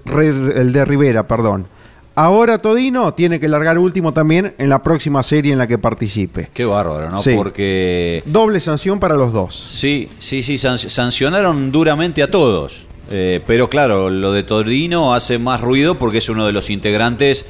[0.55, 1.67] el de Rivera, perdón.
[2.13, 6.49] Ahora Todino tiene que largar último también en la próxima serie en la que participe.
[6.53, 7.21] Qué bárbaro, ¿no?
[7.21, 7.31] Sí.
[7.35, 9.55] Porque Doble sanción para los dos.
[9.55, 12.85] Sí, sí, sí, san- sancionaron duramente a todos.
[13.09, 17.45] Eh, pero claro, lo de Torino hace más ruido porque es uno de los integrantes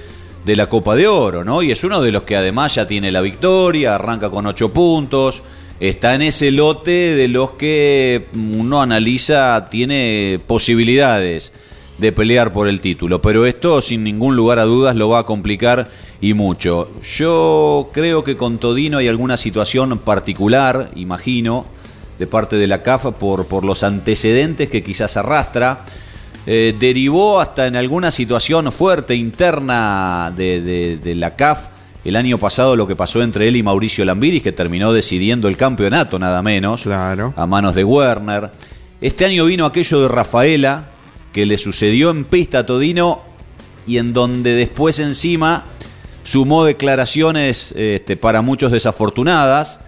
[0.46, 1.62] de la Copa de Oro, ¿no?
[1.62, 5.44] Y es uno de los que además ya tiene la victoria, arranca con ocho puntos,
[5.80, 11.54] está en ese lote de los que uno analiza, tiene posibilidades
[12.02, 15.24] de pelear por el título, pero esto sin ningún lugar a dudas lo va a
[15.26, 15.88] complicar
[16.20, 16.90] y mucho.
[17.16, 21.66] Yo creo que con Todino hay alguna situación particular, imagino,
[22.20, 25.86] de parte de la CAF por, por los antecedentes que quizás arrastra.
[26.48, 31.68] Eh, derivó hasta en alguna situación fuerte interna de, de- de la CAF
[32.04, 35.56] el año pasado lo que pasó entre él y Mauricio Lambiris, que terminó decidiendo el
[35.56, 36.82] campeonato nada menos,
[37.36, 38.50] a manos de Werner.
[39.02, 40.86] Este año vino aquello de Rafaela,
[41.32, 43.22] que le sucedió en pista a Todino
[43.88, 45.66] y en donde después encima
[46.24, 49.82] sumó declaraciones este, para muchos desafortunadas.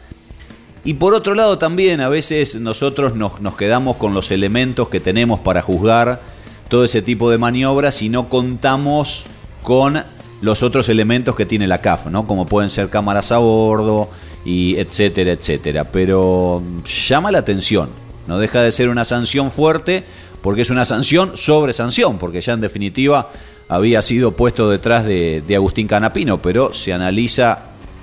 [0.84, 4.99] Y por otro lado también a veces nosotros nos, nos quedamos con los elementos que
[4.99, 6.21] tenemos para juzgar
[6.67, 9.25] todo ese tipo de maniobras y no contamos
[9.62, 10.03] con
[10.41, 12.27] los otros elementos que tiene la CAF, ¿no?
[12.27, 14.10] Como pueden ser cámaras a bordo
[14.43, 15.86] y etcétera, etcétera.
[15.86, 16.62] Pero
[17.08, 17.89] llama la atención,
[18.27, 20.03] no deja de ser una sanción fuerte
[20.43, 23.32] porque es una sanción sobre sanción, porque ya en definitiva
[23.69, 27.60] había sido puesto detrás de, de Agustín Canapino, pero se analiza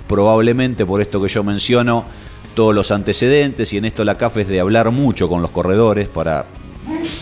[0.07, 2.03] probablemente por esto que yo menciono
[2.55, 6.09] todos los antecedentes y en esto la CAF es de hablar mucho con los corredores
[6.09, 6.47] para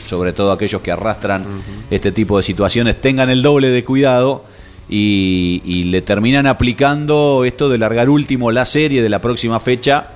[0.08, 1.45] sobre todo aquellos que arrastran
[1.91, 4.45] este tipo de situaciones tengan el doble de cuidado
[4.89, 10.13] y, y le terminan aplicando esto de largar último la serie de la próxima fecha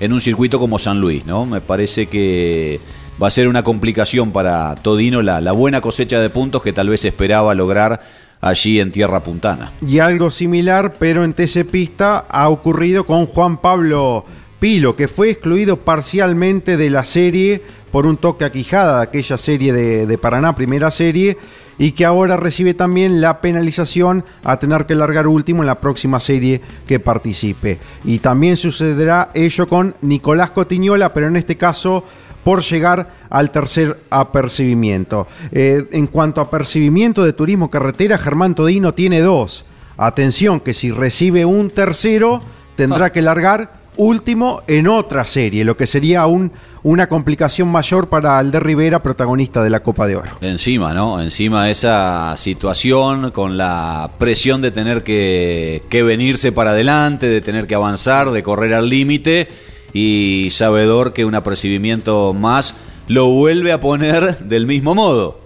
[0.00, 1.46] en un circuito como San Luis, ¿no?
[1.46, 2.80] Me parece que
[3.20, 7.04] va a ser una complicación para Todino la, buena cosecha de puntos que tal vez
[7.04, 8.00] esperaba lograr
[8.40, 9.72] allí en Tierra Puntana.
[9.86, 14.24] Y algo similar, pero en TC Pista, ha ocurrido con Juan Pablo
[14.58, 19.36] Pilo, que fue excluido parcialmente de la serie por un toque a quijada de aquella
[19.36, 21.36] serie de, de Paraná, primera serie,
[21.76, 26.20] y que ahora recibe también la penalización a tener que largar último en la próxima
[26.20, 27.78] serie que participe.
[28.04, 32.04] Y también sucederá ello con Nicolás Cotiñola, pero en este caso
[32.44, 35.26] por llegar al tercer apercibimiento.
[35.52, 39.64] Eh, en cuanto a apercibimiento de turismo carretera, Germán Todino tiene dos.
[39.96, 42.40] Atención, que si recibe un tercero,
[42.76, 48.38] tendrá que largar último en otra serie, lo que sería un, una complicación mayor para
[48.38, 50.30] Alder Rivera, protagonista de la Copa de Oro.
[50.40, 51.20] Encima, ¿no?
[51.20, 57.66] Encima esa situación con la presión de tener que, que venirse para adelante, de tener
[57.66, 59.48] que avanzar, de correr al límite
[59.92, 62.74] y sabedor que un apercibimiento más
[63.08, 65.40] lo vuelve a poner del mismo modo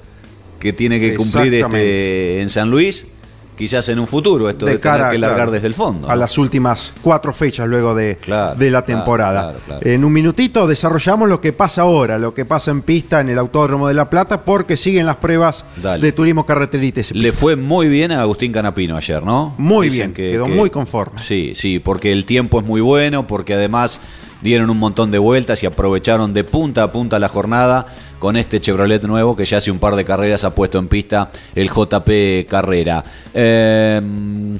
[0.64, 3.06] que tiene que cumplir este, en San Luis,
[3.54, 6.08] quizás en un futuro, esto de, tener que largar claro, desde el fondo.
[6.08, 6.16] A ¿no?
[6.16, 8.18] las últimas cuatro fechas luego de,
[8.56, 9.56] de la temporada.
[9.66, 9.86] claro.
[9.86, 13.38] En un minutito desarrollamos lo que pasa ahora, lo que pasa en pista en el
[13.38, 16.02] Autódromo de La Plata, porque siguen las pruebas Dale.
[16.02, 19.54] de turismo y TC Le fue muy bien a Agustín Canapino ayer, ¿no?
[19.58, 21.18] Muy Dicen bien, quedó muy conforme.
[21.18, 24.00] Sí, sí, porque el tiempo es muy bueno, porque además
[24.42, 27.86] dieron un montón de vueltas y aprovecharon de punta a punta la jornada
[28.18, 31.30] con este Chevrolet nuevo que ya hace un par de carreras ha puesto en pista
[31.54, 33.04] el JP Carrera.
[33.34, 34.00] Eh,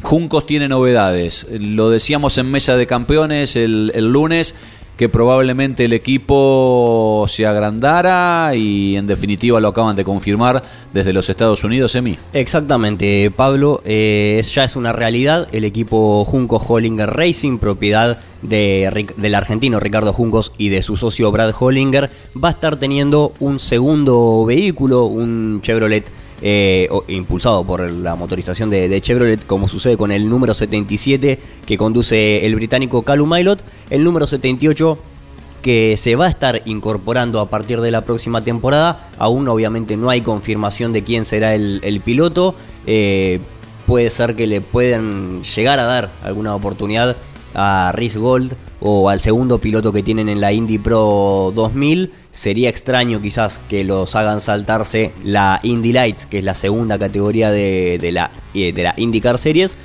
[0.02, 1.46] Juncos tiene novedades.
[1.50, 4.54] Lo decíamos en Mesa de Campeones el, el lunes
[4.96, 11.28] que probablemente el equipo se agrandara y en definitiva lo acaban de confirmar desde los
[11.28, 12.16] Estados Unidos, Emi.
[12.32, 15.48] Exactamente, Pablo, eh, ya es una realidad.
[15.52, 21.32] El equipo Junco Hollinger Racing, propiedad de, del argentino Ricardo Juncos y de su socio
[21.32, 22.10] Brad Hollinger,
[22.42, 26.10] va a estar teniendo un segundo vehículo, un Chevrolet
[26.46, 32.44] eh, impulsado por la motorización de, Chevrolet, como sucede con el número 77 que conduce
[32.44, 34.98] el británico Calum Mailot, el número 78
[35.62, 39.08] que se va a estar incorporando a partir de la próxima temporada.
[39.18, 42.54] Aún obviamente no hay confirmación de quién será el, el piloto.
[42.86, 43.40] Eh,
[43.86, 47.16] puede ser que le puedan llegar a dar alguna oportunidad
[47.54, 48.54] a Rhys Gold
[48.86, 52.12] o al segundo piloto que tienen en la Indy Pro 2000.
[52.32, 57.50] Sería extraño quizás que los hagan saltarse la Indy Lights, que es la segunda categoría
[57.50, 59.78] de, la, eh, de la IndyCar Series.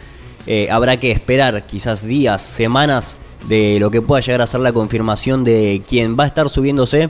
[0.48, 3.16] Eh, habrá que esperar quizás días, semanas
[3.48, 7.10] de lo que pueda llegar a ser la confirmación de quién va a estar subiéndose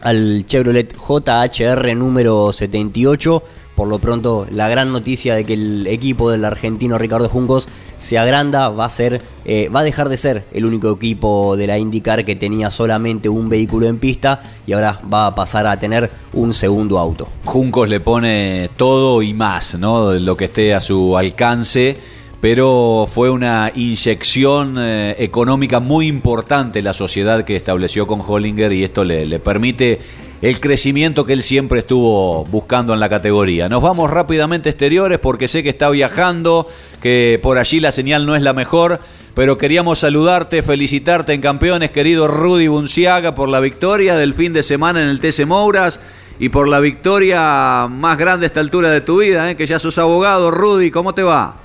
[0.00, 3.42] al Chevrolet JHR número 78.
[3.74, 7.68] Por lo pronto, la gran noticia de que el equipo del argentino Ricardo Juncos
[7.98, 11.66] se agranda, va a ser, eh, va a dejar de ser el único equipo de
[11.66, 15.78] la IndyCar que tenía solamente un vehículo en pista y ahora va a pasar a
[15.78, 17.28] tener un segundo auto.
[17.44, 20.14] Juncos le pone todo y más, ¿no?
[20.14, 21.96] Lo que esté a su alcance,
[22.40, 28.84] pero fue una inyección eh, económica muy importante la sociedad que estableció con Hollinger y
[28.84, 29.98] esto le permite
[30.40, 33.68] el crecimiento que él siempre estuvo buscando en la categoría.
[33.68, 36.68] Nos vamos rápidamente exteriores porque sé que está viajando,
[37.02, 39.00] que por allí la señal no es la mejor,
[39.34, 44.62] pero queríamos saludarte, felicitarte en campeones, querido Rudy Bunciaga, por la victoria del fin de
[44.62, 46.00] semana en el TC Mouras
[46.38, 49.56] y por la victoria más grande a esta altura de tu vida, ¿eh?
[49.56, 50.50] que ya sos abogado.
[50.50, 51.56] Rudy, ¿cómo te va?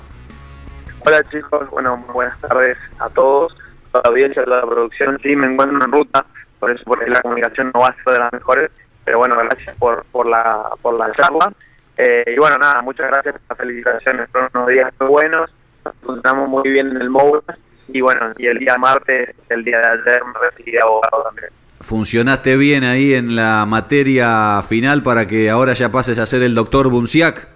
[1.06, 3.54] Hola chicos, bueno, buenas tardes a todos,
[3.92, 5.18] a la la producción.
[5.22, 6.24] Sí, me encuentro en ruta,
[6.64, 8.70] por eso porque la comunicación no va a ser de las mejores,
[9.04, 11.52] pero bueno, gracias por, por, la, por la charla.
[11.98, 15.50] Eh, y bueno, nada, muchas gracias por las felicitaciones, fueron unos días muy buenos,
[15.84, 17.58] nos encontramos muy bien en el MOURAS
[17.88, 21.50] y bueno, y el día martes, el día de ayer, me recibí de abogado también.
[21.80, 26.54] ¿Funcionaste bien ahí en la materia final para que ahora ya pases a ser el
[26.54, 27.46] doctor Bunciac?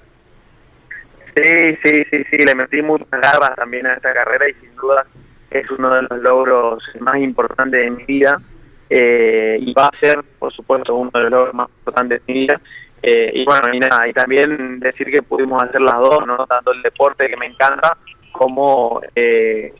[1.35, 5.07] Sí, sí, sí, sí, le metí muchas garras también a esta carrera y sin duda
[5.51, 8.37] es uno de los logros más importantes de mi vida
[8.91, 12.41] eh, y va a ser, por supuesto, uno de los logros más importantes de mi
[12.41, 12.61] vida.
[13.03, 16.47] Eh, y bueno, y nada, y también decir que pudimos hacer las dos, ¿no?
[16.47, 17.97] Tanto el deporte que me encanta
[18.33, 19.73] como eh,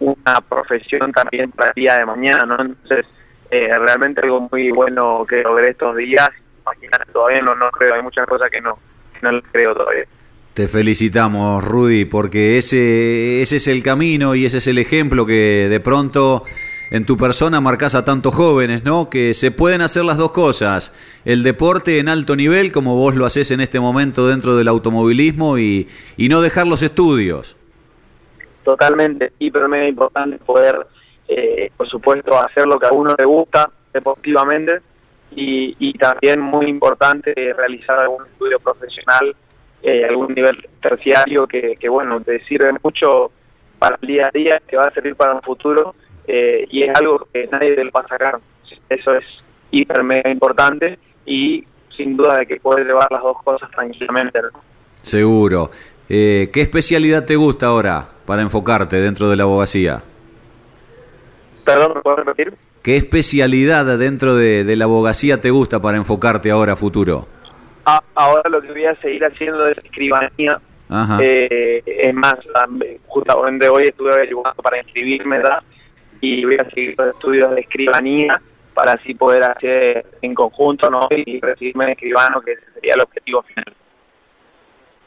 [0.00, 2.60] una profesión también para el día de mañana, ¿no?
[2.60, 3.06] Entonces,
[3.50, 6.28] eh, realmente algo muy bueno que logré estos días.
[6.62, 8.78] Imagínate, todavía no, no creo, hay muchas cosas que no,
[9.14, 10.04] que no creo todavía.
[10.52, 15.68] Te felicitamos, Rudy, porque ese, ese es el camino y ese es el ejemplo que
[15.70, 16.42] de pronto
[16.90, 19.10] en tu persona marcas a tantos jóvenes, ¿no?
[19.10, 20.94] Que se pueden hacer las dos cosas.
[21.24, 25.58] El deporte en alto nivel, como vos lo haces en este momento dentro del automovilismo,
[25.58, 27.56] y, y no dejar los estudios.
[28.64, 30.86] Totalmente, y pero mega importante poder,
[31.28, 34.80] eh, por supuesto, hacer lo que a uno le gusta deportivamente
[35.34, 39.34] y, y también muy importante eh, realizar algún estudio profesional
[39.82, 43.30] eh, algún nivel terciario que, que, bueno, te sirve mucho
[43.78, 45.94] para el día a día, te va a servir para un futuro
[46.28, 48.38] eh, y es algo que nadie te lo va a sacar.
[48.88, 49.24] Eso es
[49.70, 51.64] hiper mega importante y
[51.96, 54.40] sin duda de que puedes llevar las dos cosas tranquilamente.
[54.42, 54.60] ¿no?
[55.02, 55.70] Seguro.
[56.08, 60.02] Eh, ¿Qué especialidad te gusta ahora para enfocarte dentro de la abogacía?
[61.64, 62.54] Perdón, ¿me puedes repetir?
[62.82, 67.26] ¿Qué especialidad dentro de, de la abogacía te gusta para enfocarte ahora a futuro?
[67.84, 70.58] A- ahora lo que voy a seguir haciendo es escribanía.
[70.88, 71.18] Ajá.
[71.22, 75.58] Eh, es más, am- justamente hoy estuve averiguando para inscribirme ¿verdad?
[76.20, 78.40] Y voy a seguir los estudios de escribanía
[78.74, 81.08] para así poder hacer en conjunto ¿no?
[81.10, 83.74] y recibirme de escribano, que ese sería el objetivo final.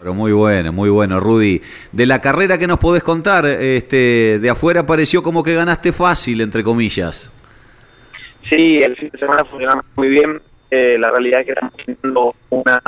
[0.02, 1.62] Pero muy bueno, muy bueno, Rudy.
[1.92, 6.42] De la carrera que nos podés contar, este, de afuera pareció como que ganaste fácil,
[6.42, 7.32] entre comillas.
[8.50, 10.42] Sí, el fin de semana funcionó muy bien.
[10.72, 12.82] Eh, la realidad es que estamos teniendo una,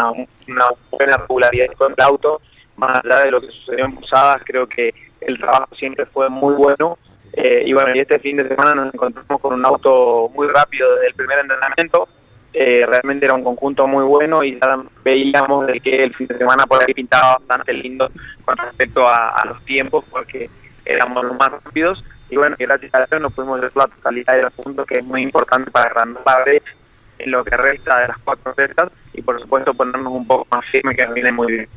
[0.48, 2.42] una buena regularidad con el auto.
[2.78, 6.56] Más allá de lo que sucedió en Posadas, creo que el trabajo siempre fue muy
[6.56, 6.98] bueno.
[7.34, 10.94] Eh, y bueno, y este fin de semana nos encontramos con un auto muy rápido
[10.96, 12.08] desde el primer entrenamiento.
[12.54, 16.38] Eh, realmente era un conjunto muy bueno y ya veíamos de que el fin de
[16.38, 18.12] semana por ahí pintaba bastante lindo
[18.46, 20.52] con respecto a, los tiempos porque
[20.86, 24.44] éramos los más rápidos y bueno, gracias a Dios nos pudimos ver la totalidad de
[24.44, 26.72] los puntos que es muy importante para agrandar la brecha
[27.18, 30.64] en lo que resta de las cuatro rectas y por supuesto ponernos un poco más
[30.68, 31.68] firme que nos viene muy bien.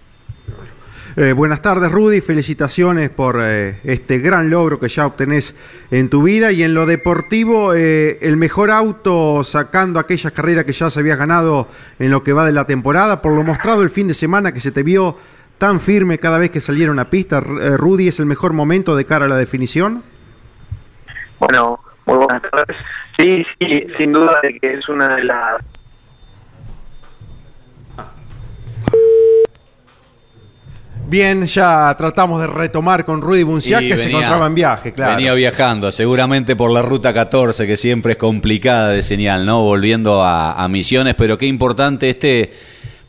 [1.19, 2.21] Eh, buenas tardes, Rudy.
[2.21, 5.57] Felicitaciones por eh, este gran logro que ya obtenés
[5.91, 6.53] en tu vida.
[6.53, 11.19] Y en lo deportivo, eh, el mejor auto sacando aquellas carreras que ya se habías
[11.19, 13.23] ganado en lo que va de la temporada.
[13.23, 15.17] Por lo mostrado el fin de semana que se te vio
[15.57, 19.07] tan firme cada vez que salieron a pista, eh, Rudy, ¿es el mejor momento de
[19.07, 20.03] cara a la definición?
[21.39, 22.77] Bueno, muy buenas tardes.
[23.19, 25.63] Sí, sí, sin duda de que es una de las
[31.09, 35.15] Bien, ya tratamos de retomar con Rudy Bunciac, que se encontraba en viaje, claro.
[35.15, 39.63] Venía viajando, seguramente por la ruta 14, que siempre es complicada de señal, ¿no?
[39.63, 42.53] Volviendo a, a Misiones, pero qué importante este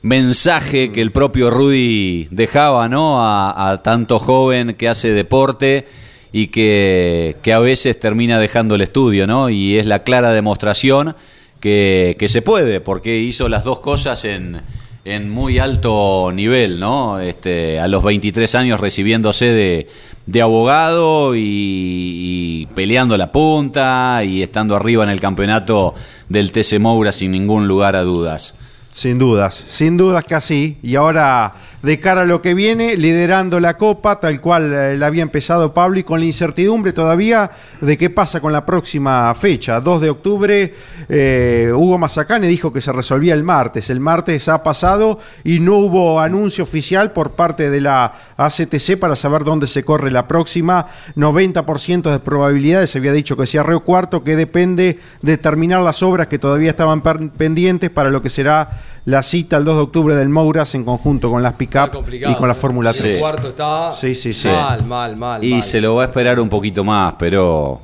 [0.03, 3.25] mensaje que el propio Rudy dejaba, ¿no?
[3.25, 5.87] A, a tanto joven que hace deporte
[6.31, 9.49] y que, que a veces termina dejando el estudio, ¿no?
[9.49, 11.15] Y es la clara demostración
[11.59, 14.61] que, que se puede, porque hizo las dos cosas en,
[15.07, 17.19] en muy alto nivel, ¿no?
[17.19, 19.87] Este, a los 23 años recibiéndose de,
[20.25, 25.95] de abogado y, y peleando la punta y estando arriba en el campeonato
[26.27, 28.55] del TC Moura sin ningún lugar a dudas.
[28.91, 30.77] Sin dudas, sin dudas que así.
[30.83, 35.07] Y ahora de cara a lo que viene, liderando la Copa, tal cual eh, la
[35.07, 37.51] había empezado Pablo, y con la incertidumbre todavía
[37.81, 39.79] de qué pasa con la próxima fecha.
[39.79, 40.73] 2 de octubre,
[41.07, 43.89] eh, Hugo Mazacane dijo que se resolvía el martes.
[43.89, 49.15] El martes ha pasado y no hubo anuncio oficial por parte de la ACTC para
[49.15, 50.87] saber dónde se corre la próxima.
[51.15, 56.01] 90% de probabilidades, se había dicho que sea Río Cuarto, que depende de terminar las
[56.01, 60.15] obras que todavía estaban pendientes para lo que será la cita el 2 de octubre
[60.15, 63.19] del Mouras en conjunto con las pick-up y con la Fórmula El 3.
[63.19, 64.49] cuarto está Sí, sí, sí.
[64.49, 65.43] mal, mal, mal.
[65.43, 65.63] Y mal.
[65.63, 67.79] se lo va a esperar un poquito más, pero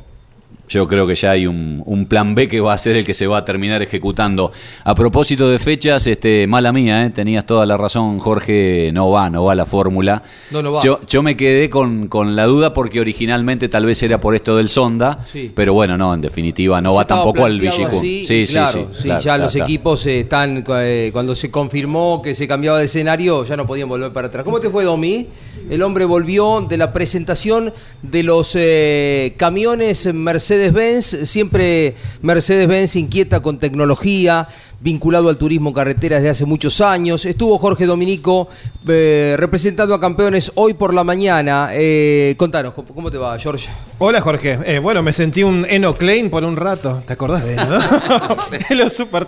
[0.68, 3.14] yo creo que ya hay un, un plan B que va a ser el que
[3.14, 4.51] se va a terminar ejecutando.
[4.84, 7.09] A propósito de fechas, este, mala mía, ¿eh?
[7.09, 10.24] tenías toda la razón, Jorge, no va, no va la fórmula.
[10.51, 10.82] No, no va.
[10.84, 14.55] Yo, yo me quedé con, con la duda porque originalmente tal vez era por esto
[14.57, 15.51] del Sonda, Sí.
[15.53, 18.01] pero bueno, no, en definitiva no Se va tampoco al Villicún.
[18.01, 22.22] Sí, sí, claro, sí, sí, claro, ya claro, los equipos están, eh, cuando se confirmó
[22.22, 24.43] que se cambiaba de escenario, ya no podían volver para atrás.
[24.43, 25.28] ¿Cómo te fue, Domi?
[25.70, 30.14] El hombre volvió de la presentación de los eh, camiones
[30.54, 34.47] Mercedes-Benz, siempre Mercedes-Benz inquieta con tecnología,
[34.84, 37.26] vinculado al turismo carretera desde hace muchos años.
[37.26, 38.50] Estuvo Jorge Dominico
[38.88, 41.70] eh, representando a campeones hoy por la mañana.
[41.72, 43.70] Eh, contanos, ¿cómo, cómo te va, George?
[44.00, 47.54] Hola Jorge, Eh, bueno, me sentí un Eno Klein por un rato, ¿te acordás de
[47.54, 47.80] él, no?
[48.70, 49.24] en los Super.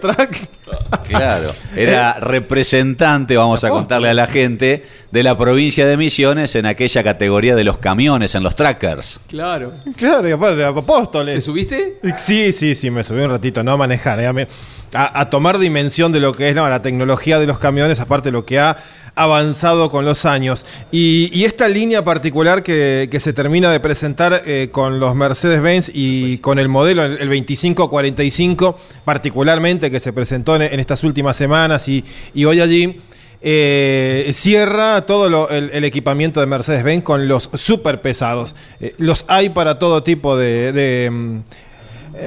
[1.08, 6.66] Claro, era representante, vamos a contarle a la gente, de la provincia de Misiones en
[6.66, 9.22] aquella categoría de los camiones, en los trackers.
[9.28, 9.74] Claro.
[9.96, 11.36] Claro, y aparte de Apóstoles.
[11.36, 12.00] ¿Te subiste?
[12.18, 14.48] Sí, sí, sí, me subí un ratito, no a manejar, eh, a, me-
[14.96, 18.30] a- a tomar dimensión de lo que es no, la tecnología de los camiones, aparte
[18.30, 18.78] de lo que ha
[19.18, 20.66] avanzado con los años.
[20.92, 25.90] Y, y esta línea particular que, que se termina de presentar eh, con los Mercedes-Benz
[25.94, 31.36] y con el modelo, el, el 2545, particularmente que se presentó en, en estas últimas
[31.38, 33.00] semanas y, y hoy allí.
[33.48, 38.56] eh, cierra todo lo- el, el equipamiento de Mercedes-Benz con los super pesados.
[38.80, 41.40] Eh, los hay para todo tipo de, de, mm,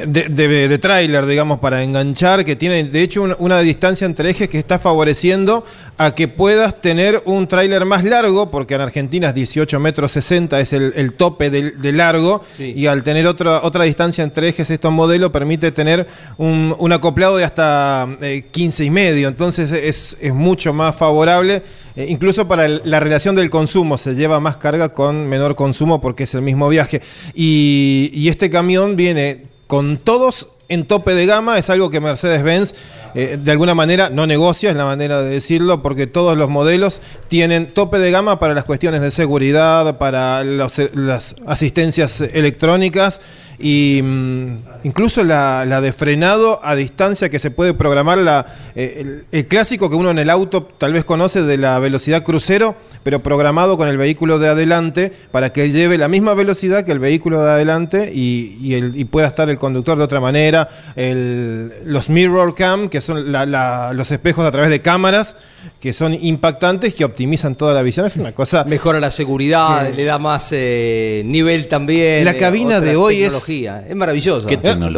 [0.06, 4.30] de, de- de tráiler, digamos, para enganchar, que tiene de hecho un- una distancia entre
[4.30, 5.64] ejes que está favoreciendo
[5.96, 10.60] a que puedas tener un tráiler más largo, porque en Argentina es 18 metros 60,
[10.60, 12.72] es el, el tope de, de largo, Sí.
[12.76, 17.36] y al tener otra, otra distancia entre ejes, estos modelos permite tener un, un acoplado
[17.36, 21.62] de hasta eh, 15 y medio, entonces es, es mucho más favorable.
[21.96, 26.00] eh, incluso para el- la relación del consumo, se lleva más carga con menor consumo
[26.00, 27.00] porque es el mismo viaje.
[27.34, 32.74] Y, y este camión viene con todos en tope de gama, es algo que Mercedes-Benz
[33.14, 37.00] eh, de alguna manera no negocia, es la manera de decirlo, porque todos los modelos
[37.28, 43.22] tienen tope de gama para las cuestiones de seguridad, para los- las asistencias electrónicas
[43.58, 48.44] y mm, incluso la, de frenado a distancia que se puede programar, la,
[48.76, 52.76] eh, el clásico que uno en el auto tal vez conoce de la velocidad crucero,
[53.02, 56.98] pero programado con el vehículo de adelante para que lleve la misma velocidad que el
[56.98, 60.68] vehículo de adelante y, y el- y pueda estar el conductor de otra manera.
[60.96, 65.36] El- los mirror cam, que son la- la- los espejos a través de cámaras,
[65.80, 68.06] que son impactantes, que optimizan toda la visión.
[68.06, 68.64] Es una cosa...
[68.64, 72.24] Mejora la seguridad, le da más eh, nivel también.
[72.24, 73.84] La eh, cabina de hoy es- tecnología.
[73.88, 73.96] es...
[73.96, 74.46] maravilloso.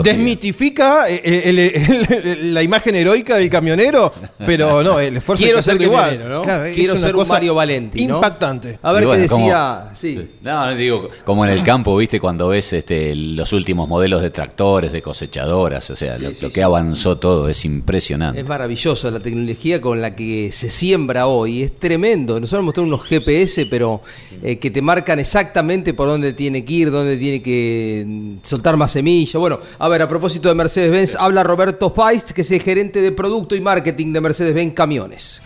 [0.02, 4.12] Desmitifica eh, el- el- el- la imagen heroica del camionero,
[4.46, 6.28] pero no, el esfuerzo Quiero que ser igual.
[6.28, 6.42] ¿no?
[6.42, 7.54] Claro, es Quiero una ser un cosa Mario
[7.90, 8.16] Valenti, ¿no?
[8.16, 8.78] Impactante.
[8.82, 9.90] A ver bueno, qué decía.
[9.94, 10.30] Sí.
[10.42, 14.30] No, no, digo, como en el campo, viste, cuando ves este, los últimos modelos de
[14.30, 16.54] tractores, de cosechadoras, o sea, Sí, lo, sí, lo sí.
[16.54, 18.40] que avanzó todo es impresionante.
[18.40, 21.62] Es maravilloso la tecnología con la que se siembra hoy.
[21.62, 22.38] Es tremendo.
[22.40, 24.00] Nosotros mostramos unos GPS, pero
[24.42, 28.76] eh, que te marcan exactamente por dónde tiene que ir, dónde tiene que mm, soltar
[28.76, 29.38] más semilla.
[29.38, 33.12] Bueno, a ver, a propósito de Mercedes-Benz, habla Roberto Feist, que es el gerente de
[33.12, 35.42] producto y marketing de Mercedes-Benz Camiones.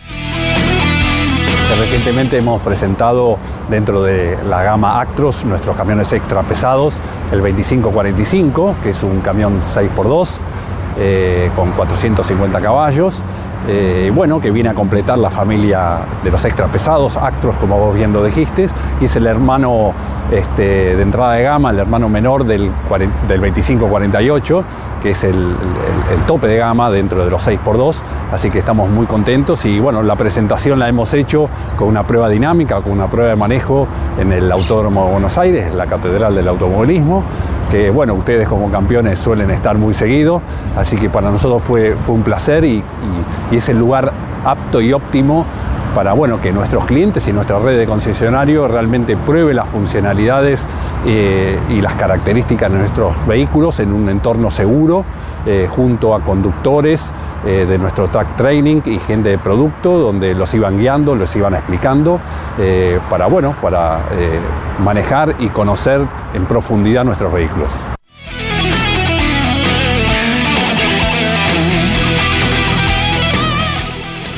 [1.73, 3.37] Recientemente hemos presentado
[3.69, 7.01] dentro de la gama Actros nuestros camiones extra pesados,
[7.31, 10.37] el 2545, que es un camión 6x2
[10.97, 13.21] eh, con 450 caballos,
[13.67, 17.95] eh, bueno, que viene a completar la familia de los extra pesados, Actros, como vos
[17.95, 18.65] bien lo dijiste,
[19.01, 19.93] y es el hermano
[20.31, 22.71] este, de entrada de gama, el hermano menor del,
[23.27, 24.63] del 2548,
[25.01, 25.55] que es el,
[26.25, 28.01] tope de gama dentro de los 6x2,
[28.31, 32.29] así que estamos muy contentos y bueno, la presentación la hemos hecho con una prueba
[32.29, 33.87] dinámica, con una prueba de manejo
[34.19, 37.21] en el Autódromo de Buenos Aires, la Catedral del Automovilismo,
[37.69, 40.41] que bueno, ustedes como campeones suelen estar muy seguido,
[40.77, 42.83] así que para nosotros fue, fue un placer y-
[43.55, 44.11] y es el lugar
[44.43, 45.45] apto y óptimo
[45.95, 50.67] para bueno, que nuestros clientes y nuestra red de concesionarios realmente pruebe las funcionalidades
[51.05, 55.05] eh, y las características de nuestros vehículos en un entorno seguro,
[55.45, 57.13] eh, junto a conductores
[57.45, 61.53] eh, de nuestro track training y gente de producto, donde los iban guiando, los iban
[61.53, 62.19] explicando,
[63.09, 63.99] para, bueno, para
[64.83, 66.01] manejar y conocer
[66.33, 67.71] en profundidad nuestros vehículos.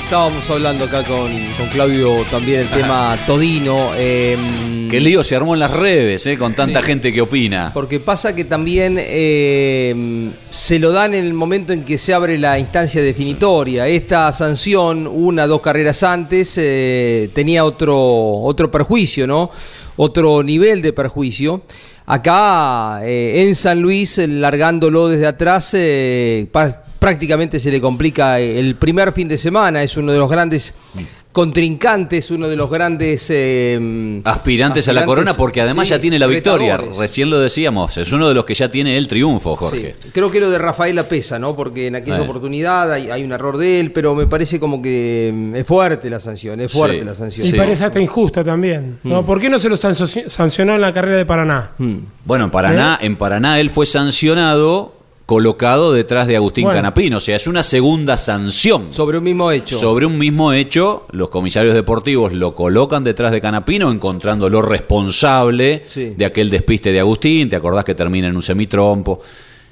[0.08, 3.91] Estábamos hablando acá con, con Claudio también el tema Todino.
[3.97, 4.38] eh,
[4.89, 7.72] Qué lío se armó en las redes, eh, con tanta gente que opina.
[7.74, 12.38] Porque pasa que también eh, se lo dan en el momento en que se abre
[12.38, 13.86] la instancia definitoria.
[13.86, 19.51] Esta sanción, una, dos carreras antes, eh, tenía otro, otro perjuicio, ¿no?
[19.97, 21.64] Otro nivel de perjuicio.
[22.05, 28.76] Acá eh, en San Luis, largándolo desde atrás, eh, pa- prácticamente se le complica el
[28.76, 29.84] primer fin de semana.
[29.84, 30.74] Es uno de los grandes
[31.32, 33.28] contrincantes, uno de los grandes...
[33.30, 36.78] eh, Aspirantes a la corona porque además sí, ya tiene la victoria.
[36.78, 36.98] retadores.
[36.98, 39.95] Recién lo decíamos, es uno de los que ya tiene el triunfo, Jorge.
[40.02, 41.56] Sí, creo que lo de Rafaela pesa, ¿no?
[41.56, 42.22] Porque en aquella Eh.
[42.22, 46.10] oportunidad hay, hay un error de él, pero me parece como que mm, es fuerte
[46.10, 47.06] la sanción, es fuerte Sí.
[47.06, 47.45] la sanción.
[47.48, 48.98] Y parece hasta injusta también.
[49.04, 49.22] ¿no?
[49.22, 49.26] Mm.
[49.26, 51.72] ¿Por qué no se lo sancio- sancionó en la carrera de Paraná?
[52.26, 54.97] Bueno, en Paraná, en Paraná él fue sancionado
[55.28, 56.78] colocado detrás de Agustín Bueno.
[56.78, 58.88] Canapino, o sea, es una segunda sanción.
[58.93, 59.78] Sobre un mismo hecho.
[59.78, 66.13] Sobre un mismo hecho, los comisarios deportivos lo colocan detrás de Canapino, encontrándolo responsable Sí.
[66.17, 67.49] de aquel despiste de Agustín.
[67.49, 69.19] ¿Te acordás que termina en un semitrompo?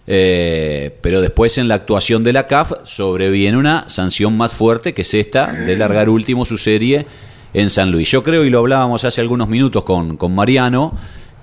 [0.08, 5.02] Eh, pero después en la actuación de la CAF sobreviene una sanción más fuerte que
[5.02, 7.08] es esta de largar último su serie
[7.54, 8.12] en San Luis.
[8.12, 10.94] Yo creo, y lo hablábamos hace algunos minutos con, con Mariano,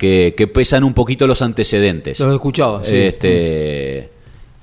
[0.03, 2.19] que, que pesan un poquito los antecedentes.
[2.19, 2.97] Los escuchaba, sí.
[2.97, 4.11] Este,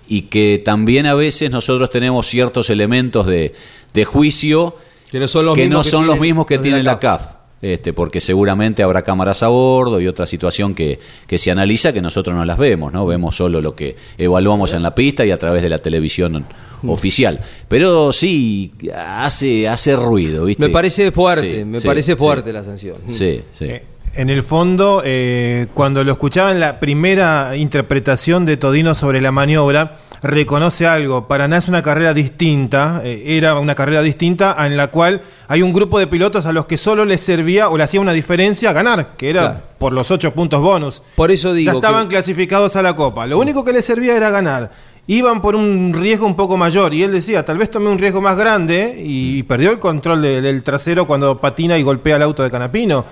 [0.10, 3.54] y que también a veces nosotros tenemos ciertos elementos de,
[3.94, 4.76] de juicio
[5.10, 6.92] Que no son los que mismos no que son los tienen mismos que tiene la
[6.94, 7.36] la CAF.
[7.62, 12.02] Este, porque seguramente habrá cámaras a bordo y otra situación que, que se analiza que
[12.02, 13.06] nosotros no las vemos, ¿no?
[13.06, 16.46] Vemos solo lo que evaluamos en la pista y a través de la televisión
[16.82, 16.90] Mm.
[16.90, 17.42] oficial.
[17.68, 20.64] Pero sí, hace, hace ruido, ¿viste?
[20.64, 22.18] Me parece fuerte, Sí, me sí, parece sí.
[22.18, 22.96] fuerte la sanción.
[23.10, 23.68] Sí, sí.
[24.16, 29.32] En el fondo, eh, cuando lo escuchaba en la primera interpretación de Todino sobre la
[29.32, 31.28] maniobra, reconoce algo.
[31.28, 35.72] Paraná es una carrera distinta, eh, era una carrera distinta en la cual hay un
[35.72, 39.12] grupo de pilotos a los que solo les servía o le hacía una diferencia ganar,
[39.16, 39.60] que era Claro.
[39.78, 41.02] por los ocho puntos bonus.
[41.16, 43.26] Por eso digo Ya estaban que- clasificados a la Copa.
[43.26, 44.72] Lo único que les servía era ganar.
[45.12, 48.22] Iban por un riesgo un poco mayor y él decía, tal vez tomé un riesgo
[48.22, 52.44] más grande y perdió el control de- del trasero cuando patina y golpea el auto
[52.44, 53.06] de Canapino.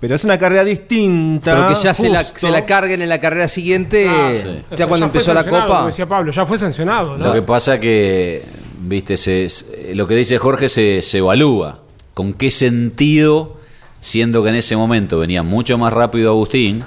[0.00, 1.54] Pero es una carrera distinta.
[1.54, 4.76] Pero que ya se la, se la carguen en la carrera siguiente, Ah, ya O
[4.76, 5.66] sea, cuando empezó la Copa.
[5.66, 7.16] como decía Pablo, ya fue sancionado.
[7.16, 7.24] ¿no?
[7.26, 8.42] Lo que pasa que,
[8.80, 11.78] viste, se, se- lo que dice Jorge se, se evalúa.
[12.14, 13.58] ¿Con qué sentido,
[14.00, 16.82] siendo que en ese momento venía mucho más rápido Agustín,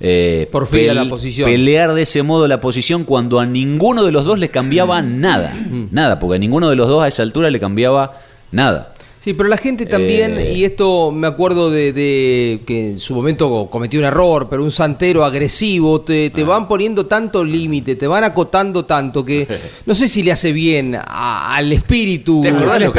[0.00, 0.48] eh,
[0.94, 1.48] la posición.
[1.48, 5.20] pelear de ese modo la posición cuando a ninguno de los dos le cambiaba Mm.
[5.20, 5.52] nada?
[5.90, 8.12] Nada, porque a ninguno de los dos a esa altura le cambiaba
[8.52, 8.93] nada.
[9.24, 10.52] Sí, pero la gente también, Eh.
[10.52, 14.70] y esto me acuerdo de, de que en su momento cometió un error, pero un
[14.70, 16.36] santero agresivo, te, Ah.
[16.36, 19.48] te van poniendo tanto límite, te van acotando tanto que
[19.86, 22.42] no sé si le hace bien a- al espíritu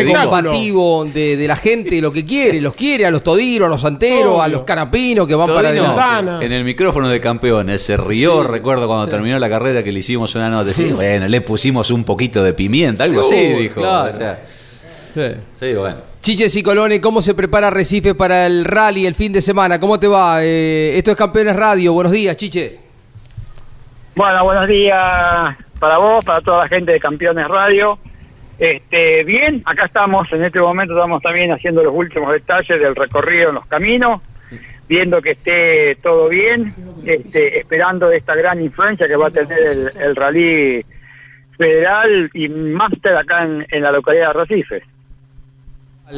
[0.03, 3.82] combativo de, de la gente lo que quiere, los quiere a los todiros, a los
[3.82, 6.45] santeros, a los canapinos que van para Todino, adelante.
[6.45, 10.34] en el micrófono de campeones se rió, recuerdo cuando terminó la carrera que le hicimos
[10.36, 13.82] una nota, sí, bueno, le pusimos un poquito de pimienta, algo así, Uy, dijo.
[13.82, 14.09] claro.
[14.09, 14.43] o sea,
[15.13, 15.21] Sí.
[15.59, 15.73] sí,
[16.26, 16.38] bueno.
[16.38, 19.80] Chiche Cicolone, ¿cómo se prepara Recife para el rally el fin de semana?
[19.80, 20.43] ¿Cómo te va?
[20.43, 21.93] Eh, esto es Campeones Radio.
[21.93, 22.80] Buenos días, Chiche.
[24.15, 27.99] Bueno, buenos días para vos, para toda la gente de Campeones Radio.
[28.57, 33.49] Este, bien, acá estamos, en este momento estamos también haciendo los últimos detalles del recorrido
[33.49, 34.21] en los caminos,
[34.88, 36.73] viendo que esté todo bien,
[37.05, 40.86] este, esperando esta gran influencia que va a tener el, el rally
[41.57, 44.95] federal y máster acá en, en la localidad de Recife.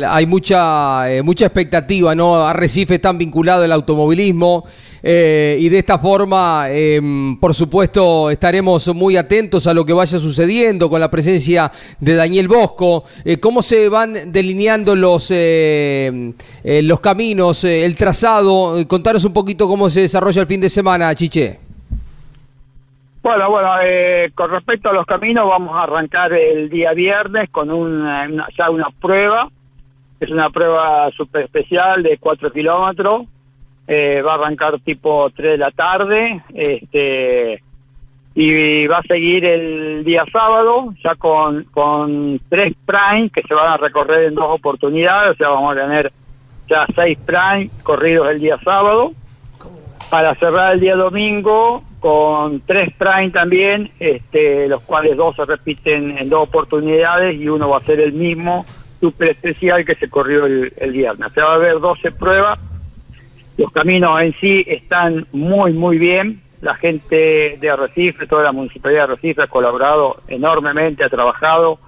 [0.10, 2.46] Hay mucha, eh, mucha expectativa, ¿no?
[2.46, 4.66] Arrecife están vinculado al automovilismo
[5.02, 7.00] eh, y de esta forma, eh,
[7.40, 11.72] por supuesto, estaremos muy atentos a lo que vaya sucediendo con la presencia
[12.02, 13.06] de Daniel Bosco.
[13.24, 18.76] Eh, ¿Cómo se van delineando los, los caminos, el trazado?
[18.90, 21.60] Contanos un poquito cómo se desarrolla el fin de semana, Chiche.
[23.24, 27.72] Bueno, bueno, eh, con respecto a los caminos, vamos a arrancar el día viernes con
[27.72, 28.28] una-
[28.58, 29.50] ya una prueba.
[30.20, 33.26] Es una prueba súper especial de 4 kilómetros.
[33.88, 36.41] Eh, va a arrancar tipo 3 de la tarde.
[36.53, 37.61] Este,
[38.39, 43.68] y va a seguir el día sábado ya con, con tres Prime que se van
[43.68, 46.11] a recorrer en dos oportunidades, o sea, vamos a tener
[46.70, 49.13] ya seis Prime corridos el día sábado,
[50.11, 56.15] para cerrar el día domingo con tres Prime también, este, los cuales dos se repiten
[56.20, 58.68] en dos oportunidades y uno va a ser el mismo
[59.00, 61.30] super especial que se corrió el, el viernes.
[61.30, 62.60] O sea, va a haber 12 pruebas,
[63.58, 69.08] los caminos en sí están muy, muy bien, la gente de Arrecife, toda la municipalidad
[69.08, 71.80] de Arrecife ha colaborado enormemente, ha trabajado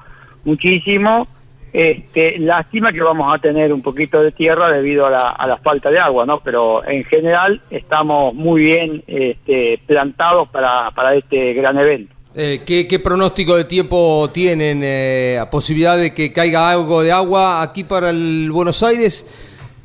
[0.43, 1.28] muchísimo.
[1.72, 5.57] Este, lástima que vamos a tener un poquito de tierra debido a la, a la
[5.57, 6.39] falta de agua, ¿no?
[6.39, 12.16] Pero en general estamos muy bien este, plantados para, para este gran evento.
[12.42, 14.80] Eh, ¿qué, pronóstico de tiempo tienen?
[14.82, 19.28] Eh, ¿Posibilidad de que caiga algo de agua aquí para el Buenos Aires?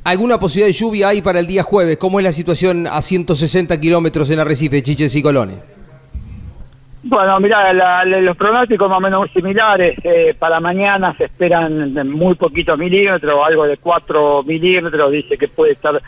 [0.05, 1.97] ¿Alguna posibilidad de lluvia hay para el día jueves?
[1.97, 5.57] ¿Cómo es la situación a 160 kilómetros en Arrecife, Chiches y Colones?
[7.03, 7.73] Bueno, mira,
[8.05, 9.99] los pronósticos más o menos similares.
[10.05, 15.73] eh, para mañana se esperan muy poquitos milímetros, algo de 4 milímetros, dice que puede
[15.73, 16.01] estar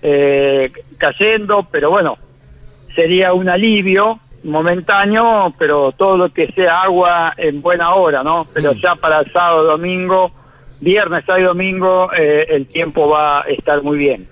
[0.00, 2.16] eh, cayendo, pero bueno,
[2.94, 8.46] sería un alivio momentáneo, pero todo lo que sea agua en buena hora, ¿no?
[8.52, 10.30] Pero ya para el sábado, domingo,
[10.80, 14.28] viernes, sábado y domingo, eh, el tiempo va a estar muy bien.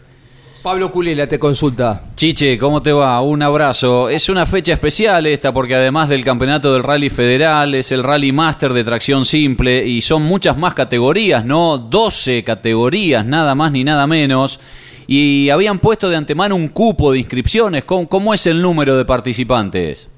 [0.66, 2.06] Pablo Culela te consulta.
[2.16, 3.20] Chiche, ¿cómo te va?
[3.20, 4.08] Un abrazo.
[4.08, 8.32] Es una fecha especial esta porque además del campeonato del Rally Federal es el Rally
[8.32, 11.78] Master de tracción simple y son muchas más categorías, ¿no?
[11.78, 14.58] 12 categorías, nada más ni nada menos.
[15.06, 17.84] Y habían puesto de antemano un cupo de inscripciones.
[17.84, 20.10] ¿Cómo, cómo es el número de participantes?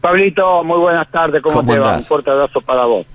[0.00, 1.96] Pablito, muy buenas tardes, ¿cómo, ¿Cómo te va?
[1.96, 3.06] Un fuerte abrazo para vos.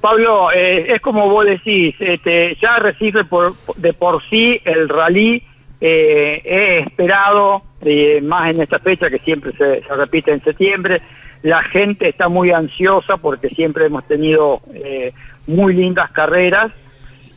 [0.00, 5.42] Pablo, eh, es como vos decís, este, ya Recife por, de por sí el rally
[5.80, 11.00] eh, es esperado, eh, más en esta fecha que siempre se, se repite en septiembre.
[11.42, 15.12] La gente está muy ansiosa porque siempre hemos tenido eh,
[15.46, 16.70] muy lindas carreras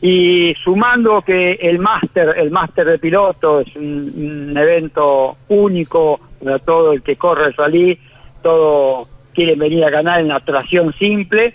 [0.00, 6.92] y sumando que el máster, el máster de piloto es un, evento único para todo
[6.92, 7.98] el que corre el rally,
[8.42, 11.54] todo quieren venir a ganar en la tracción simple,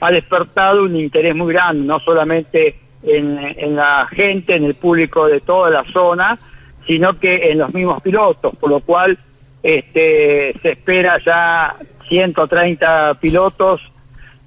[0.00, 5.26] ha despertado un interés muy grande, no solamente en, en la gente, en el público
[5.28, 6.38] de toda la zona,
[6.86, 9.18] sino que en los mismos pilotos, por lo cual
[9.62, 11.76] este, se espera ya
[12.08, 13.80] 130 pilotos,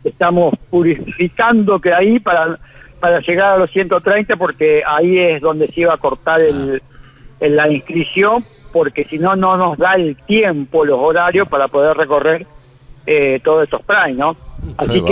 [0.03, 2.59] estamos purificando que ahí para,
[2.99, 6.81] para llegar a los 130 porque ahí es donde se iba a cortar el,
[7.39, 11.95] el- la inscripción porque si no no nos da el tiempo, los horarios para poder
[11.95, 12.45] recorrer
[13.07, 14.35] eh, todos estos prime, ¿no?
[14.77, 15.05] Así Qué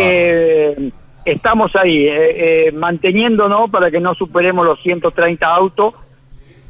[1.26, 5.94] que estamos ahí, eh, eh, manteniéndonos para que no superemos los 130 autos,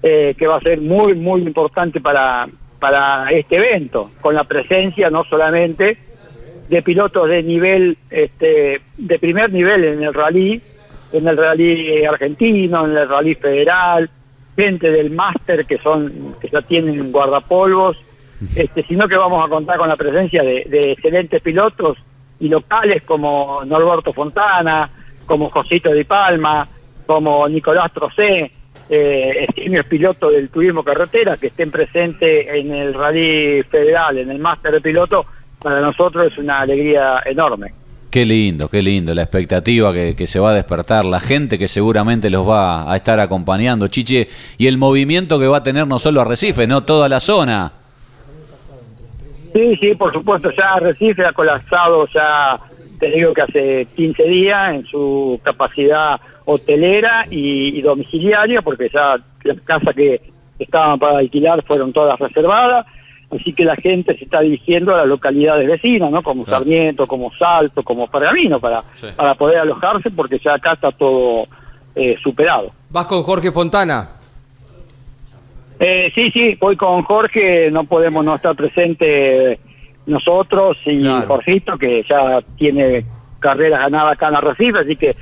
[0.03, 2.47] eh, que va a ser muy, muy importante para,
[2.80, 5.97] para este evento, con la presencia no solamente
[6.70, 10.61] de pilotos de nivel, este, de primer nivel en el rally,
[11.14, 14.09] en el rally argentino, en el rally federal,
[14.55, 17.97] gente del máster que son, que ya tienen guardapolvos,
[18.55, 21.97] este, sino que vamos a contar con la presencia de, de excelentes pilotos
[22.39, 24.89] y locales como Norberto Fontana,
[25.26, 26.68] como Josito Di Palma,
[27.05, 28.51] como Nicolás Trocé,
[28.89, 34.39] eh, eximios pilotos del turismo carretera que estén presentes en el rally federal, en el
[34.39, 35.26] máster de piloto,
[35.61, 37.74] para nosotros es una alegría enorme.
[38.14, 42.30] Qué lindo, qué lindo, la expectativa que, se va a despertar, la gente que seguramente
[42.30, 44.28] los va a estar acompañando, Chiche,
[44.59, 47.72] y el movimiento que va a tener no solo Arrecife, no toda la zona.
[49.51, 52.59] Sí, sí, por supuesto, ya Recife ha colapsado ya,
[52.99, 59.59] te digo que hace 15 días en su capacidad hotelera y domiciliaria, porque ya las
[59.61, 60.22] casas que
[60.59, 62.86] estaban para alquilar fueron todas reservadas,
[63.39, 66.21] así que la gente se está dirigiendo a las localidades vecinas, ¿no?
[66.21, 68.84] Como Sarmiento, como Salto, como Pergamino, para,
[69.15, 71.47] para poder alojarse, porque ya acá está todo
[71.95, 72.71] eh, superado.
[72.89, 74.09] ¿Vas con Jorge Fontana?
[75.79, 79.59] Eh, sí, sí, voy con Jorge, no podemos no estar presente
[80.05, 83.05] nosotros y Jorgito, que ya tiene
[83.39, 85.15] carreras ganadas acá en Arrecife, así que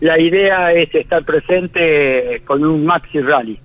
[0.00, 3.58] la idea es estar presente con un Maxi Rally.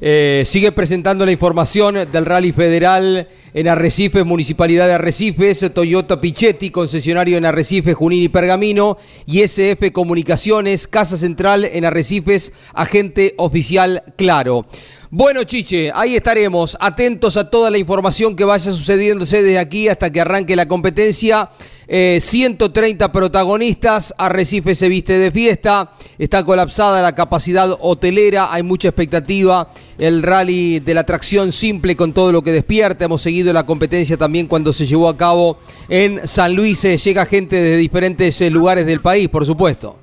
[0.00, 6.70] Eh, sigue presentando la información del Rally Federal en Arrecifes, Municipalidad de Arrecifes, Toyota Pichetti,
[6.70, 8.96] concesionario en Arrecifes, Junín y Pergamino,
[9.26, 14.66] y SF Comunicaciones, Casa Central en Arrecifes, agente oficial Claro.
[15.10, 20.10] Bueno, Chiche, ahí estaremos, atentos a toda la información que vaya sucediéndose desde aquí hasta
[20.10, 21.50] que arranque la competencia.
[21.88, 28.88] Eh, 130 protagonistas, Arrecife se viste de fiesta, está colapsada la capacidad hotelera, hay mucha
[28.88, 33.64] expectativa, el rally de la tracción simple con todo lo que despierta, hemos seguido la
[33.64, 35.58] competencia también cuando se llevó a cabo
[35.88, 39.98] en San Luis, eh, llega gente de diferentes eh, lugares del país, por supuesto.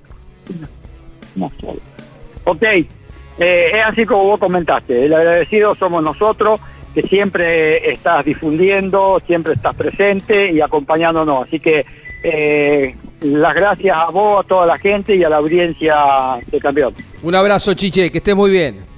[2.45, 2.87] Ok, eh,
[3.37, 6.59] es así como vos comentaste, el agradecido somos nosotros,
[6.95, 11.45] que siempre estás difundiendo, siempre estás presente y acompañándonos.
[11.45, 11.85] Así que
[12.23, 15.95] eh, las gracias a vos, a toda la gente y a la audiencia
[16.47, 16.93] de campeón.
[17.21, 18.95] Un abrazo, Chiche, que estés muy bien.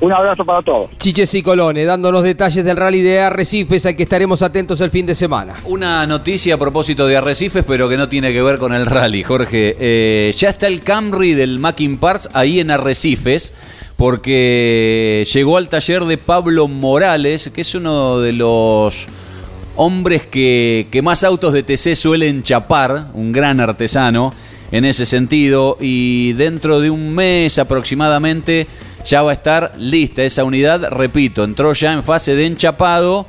[0.00, 0.90] Un abrazo para todos.
[0.98, 5.14] Chiche Cicolone, dándonos detalles del rally de Arrecifes, al que estaremos atentos el fin de
[5.14, 5.54] semana.
[5.64, 9.22] Una noticia a propósito de Arrecifes, pero que no tiene que ver con el rally,
[9.22, 9.76] Jorge.
[9.78, 13.54] Eh, ya está el Camry del Mackin Parts ahí en Arrecifes,
[13.96, 19.06] porque llegó al taller de Pablo Morales, que es uno de los
[19.76, 24.34] hombres que, más autos de TC suelen chapar, un gran artesano
[24.72, 28.66] en ese sentido, y dentro de un mes aproximadamente
[29.04, 33.26] ya va a estar lista esa unidad, repito, entró ya en fase de enchapado.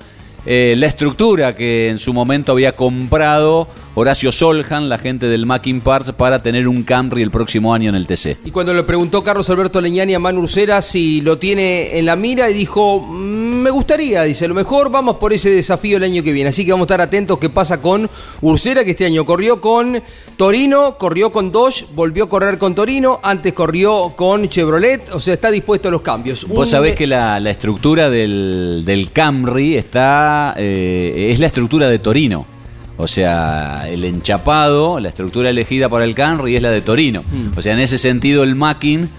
[0.47, 5.79] eh, la estructura que en su momento había comprado Horacio Soljan, la gente del Mackin
[5.81, 8.37] Parts, para tener un Camry el próximo año en el TC.
[8.45, 12.15] Y cuando le preguntó Carlos Alberto Leñani a Manu Ursera si lo tiene en la
[12.15, 16.03] mira, y dijo, "Mm, me gustaría, dice, a lo mejor vamos por ese desafío el
[16.03, 16.49] año que viene.
[16.49, 18.09] Así que vamos a estar atentos qué pasa con
[18.41, 20.01] Ursera, que este año corrió con
[20.37, 25.33] Torino, corrió con Dodge, volvió a correr con Torino, antes corrió con Chevrolet, o sea,
[25.35, 26.45] está dispuesto a los cambios.
[26.47, 30.53] Vos Un- sabés que la, la estructura del, del Camry está.
[30.57, 32.45] eh, es la estructura de Torino.
[32.97, 37.23] O sea, el enchapado, la estructura elegida para el Camry es la de Torino.
[37.23, 37.57] Mm.
[37.57, 39.09] O sea, en ese sentido, el Mackin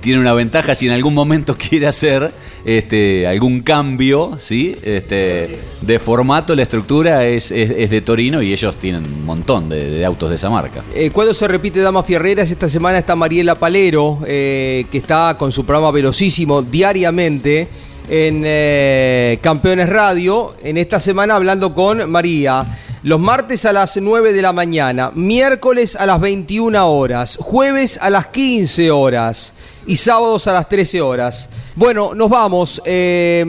[0.00, 2.32] tiene una ventaja si en algún momento quiere hacer
[2.64, 4.74] este, algún cambio ¿sí?
[4.82, 6.56] este, de formato.
[6.56, 10.28] La estructura es, es- es de Torino y ellos tienen un montón de, de autos
[10.28, 10.82] de esa marca.
[10.92, 15.52] Eh, cuando se repite Damas Fierreras, esta semana está Mariela Palero, eh, que está con
[15.52, 17.68] su programa Velocísimo diariamente
[18.08, 20.56] en eh, Campeones Radio.
[20.64, 22.64] En esta semana hablando con María.
[23.04, 28.08] Los martes a las 9 de la mañana, miércoles a las 21 horas, jueves a
[28.10, 29.54] las 15 horas
[29.88, 31.48] y sábados a las 13 horas.
[31.74, 32.80] Bueno, nos vamos.
[32.84, 33.44] eh,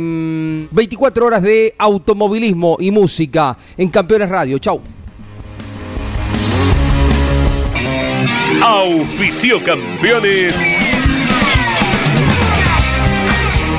[0.72, 4.58] 24 horas de automovilismo y música en Campeones Radio.
[4.58, 4.82] Chau.
[8.60, 10.56] Auspicio campeones.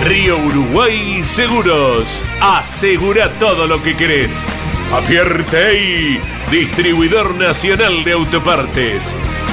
[0.04, 2.22] Río Uruguay Seguros.
[2.40, 4.46] Asegura todo lo que querés.
[4.92, 6.20] Apierte
[6.50, 9.12] distribuidor nacional de autopartes.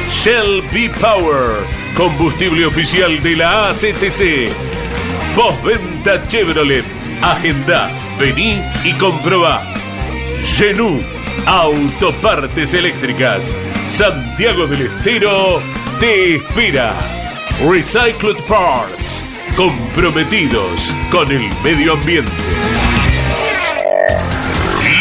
[0.09, 1.65] Shell B Power,
[1.95, 4.51] combustible oficial de la ACTC.
[5.36, 6.86] Postventa Chevrolet.
[7.21, 9.63] Agenda, vení y comprobá.
[10.43, 11.01] Genú,
[11.45, 13.55] autopartes eléctricas.
[13.88, 15.61] Santiago del Estero
[15.99, 16.93] te espera.
[17.67, 19.23] Recycled Parts,
[19.55, 22.91] comprometidos con el medio ambiente.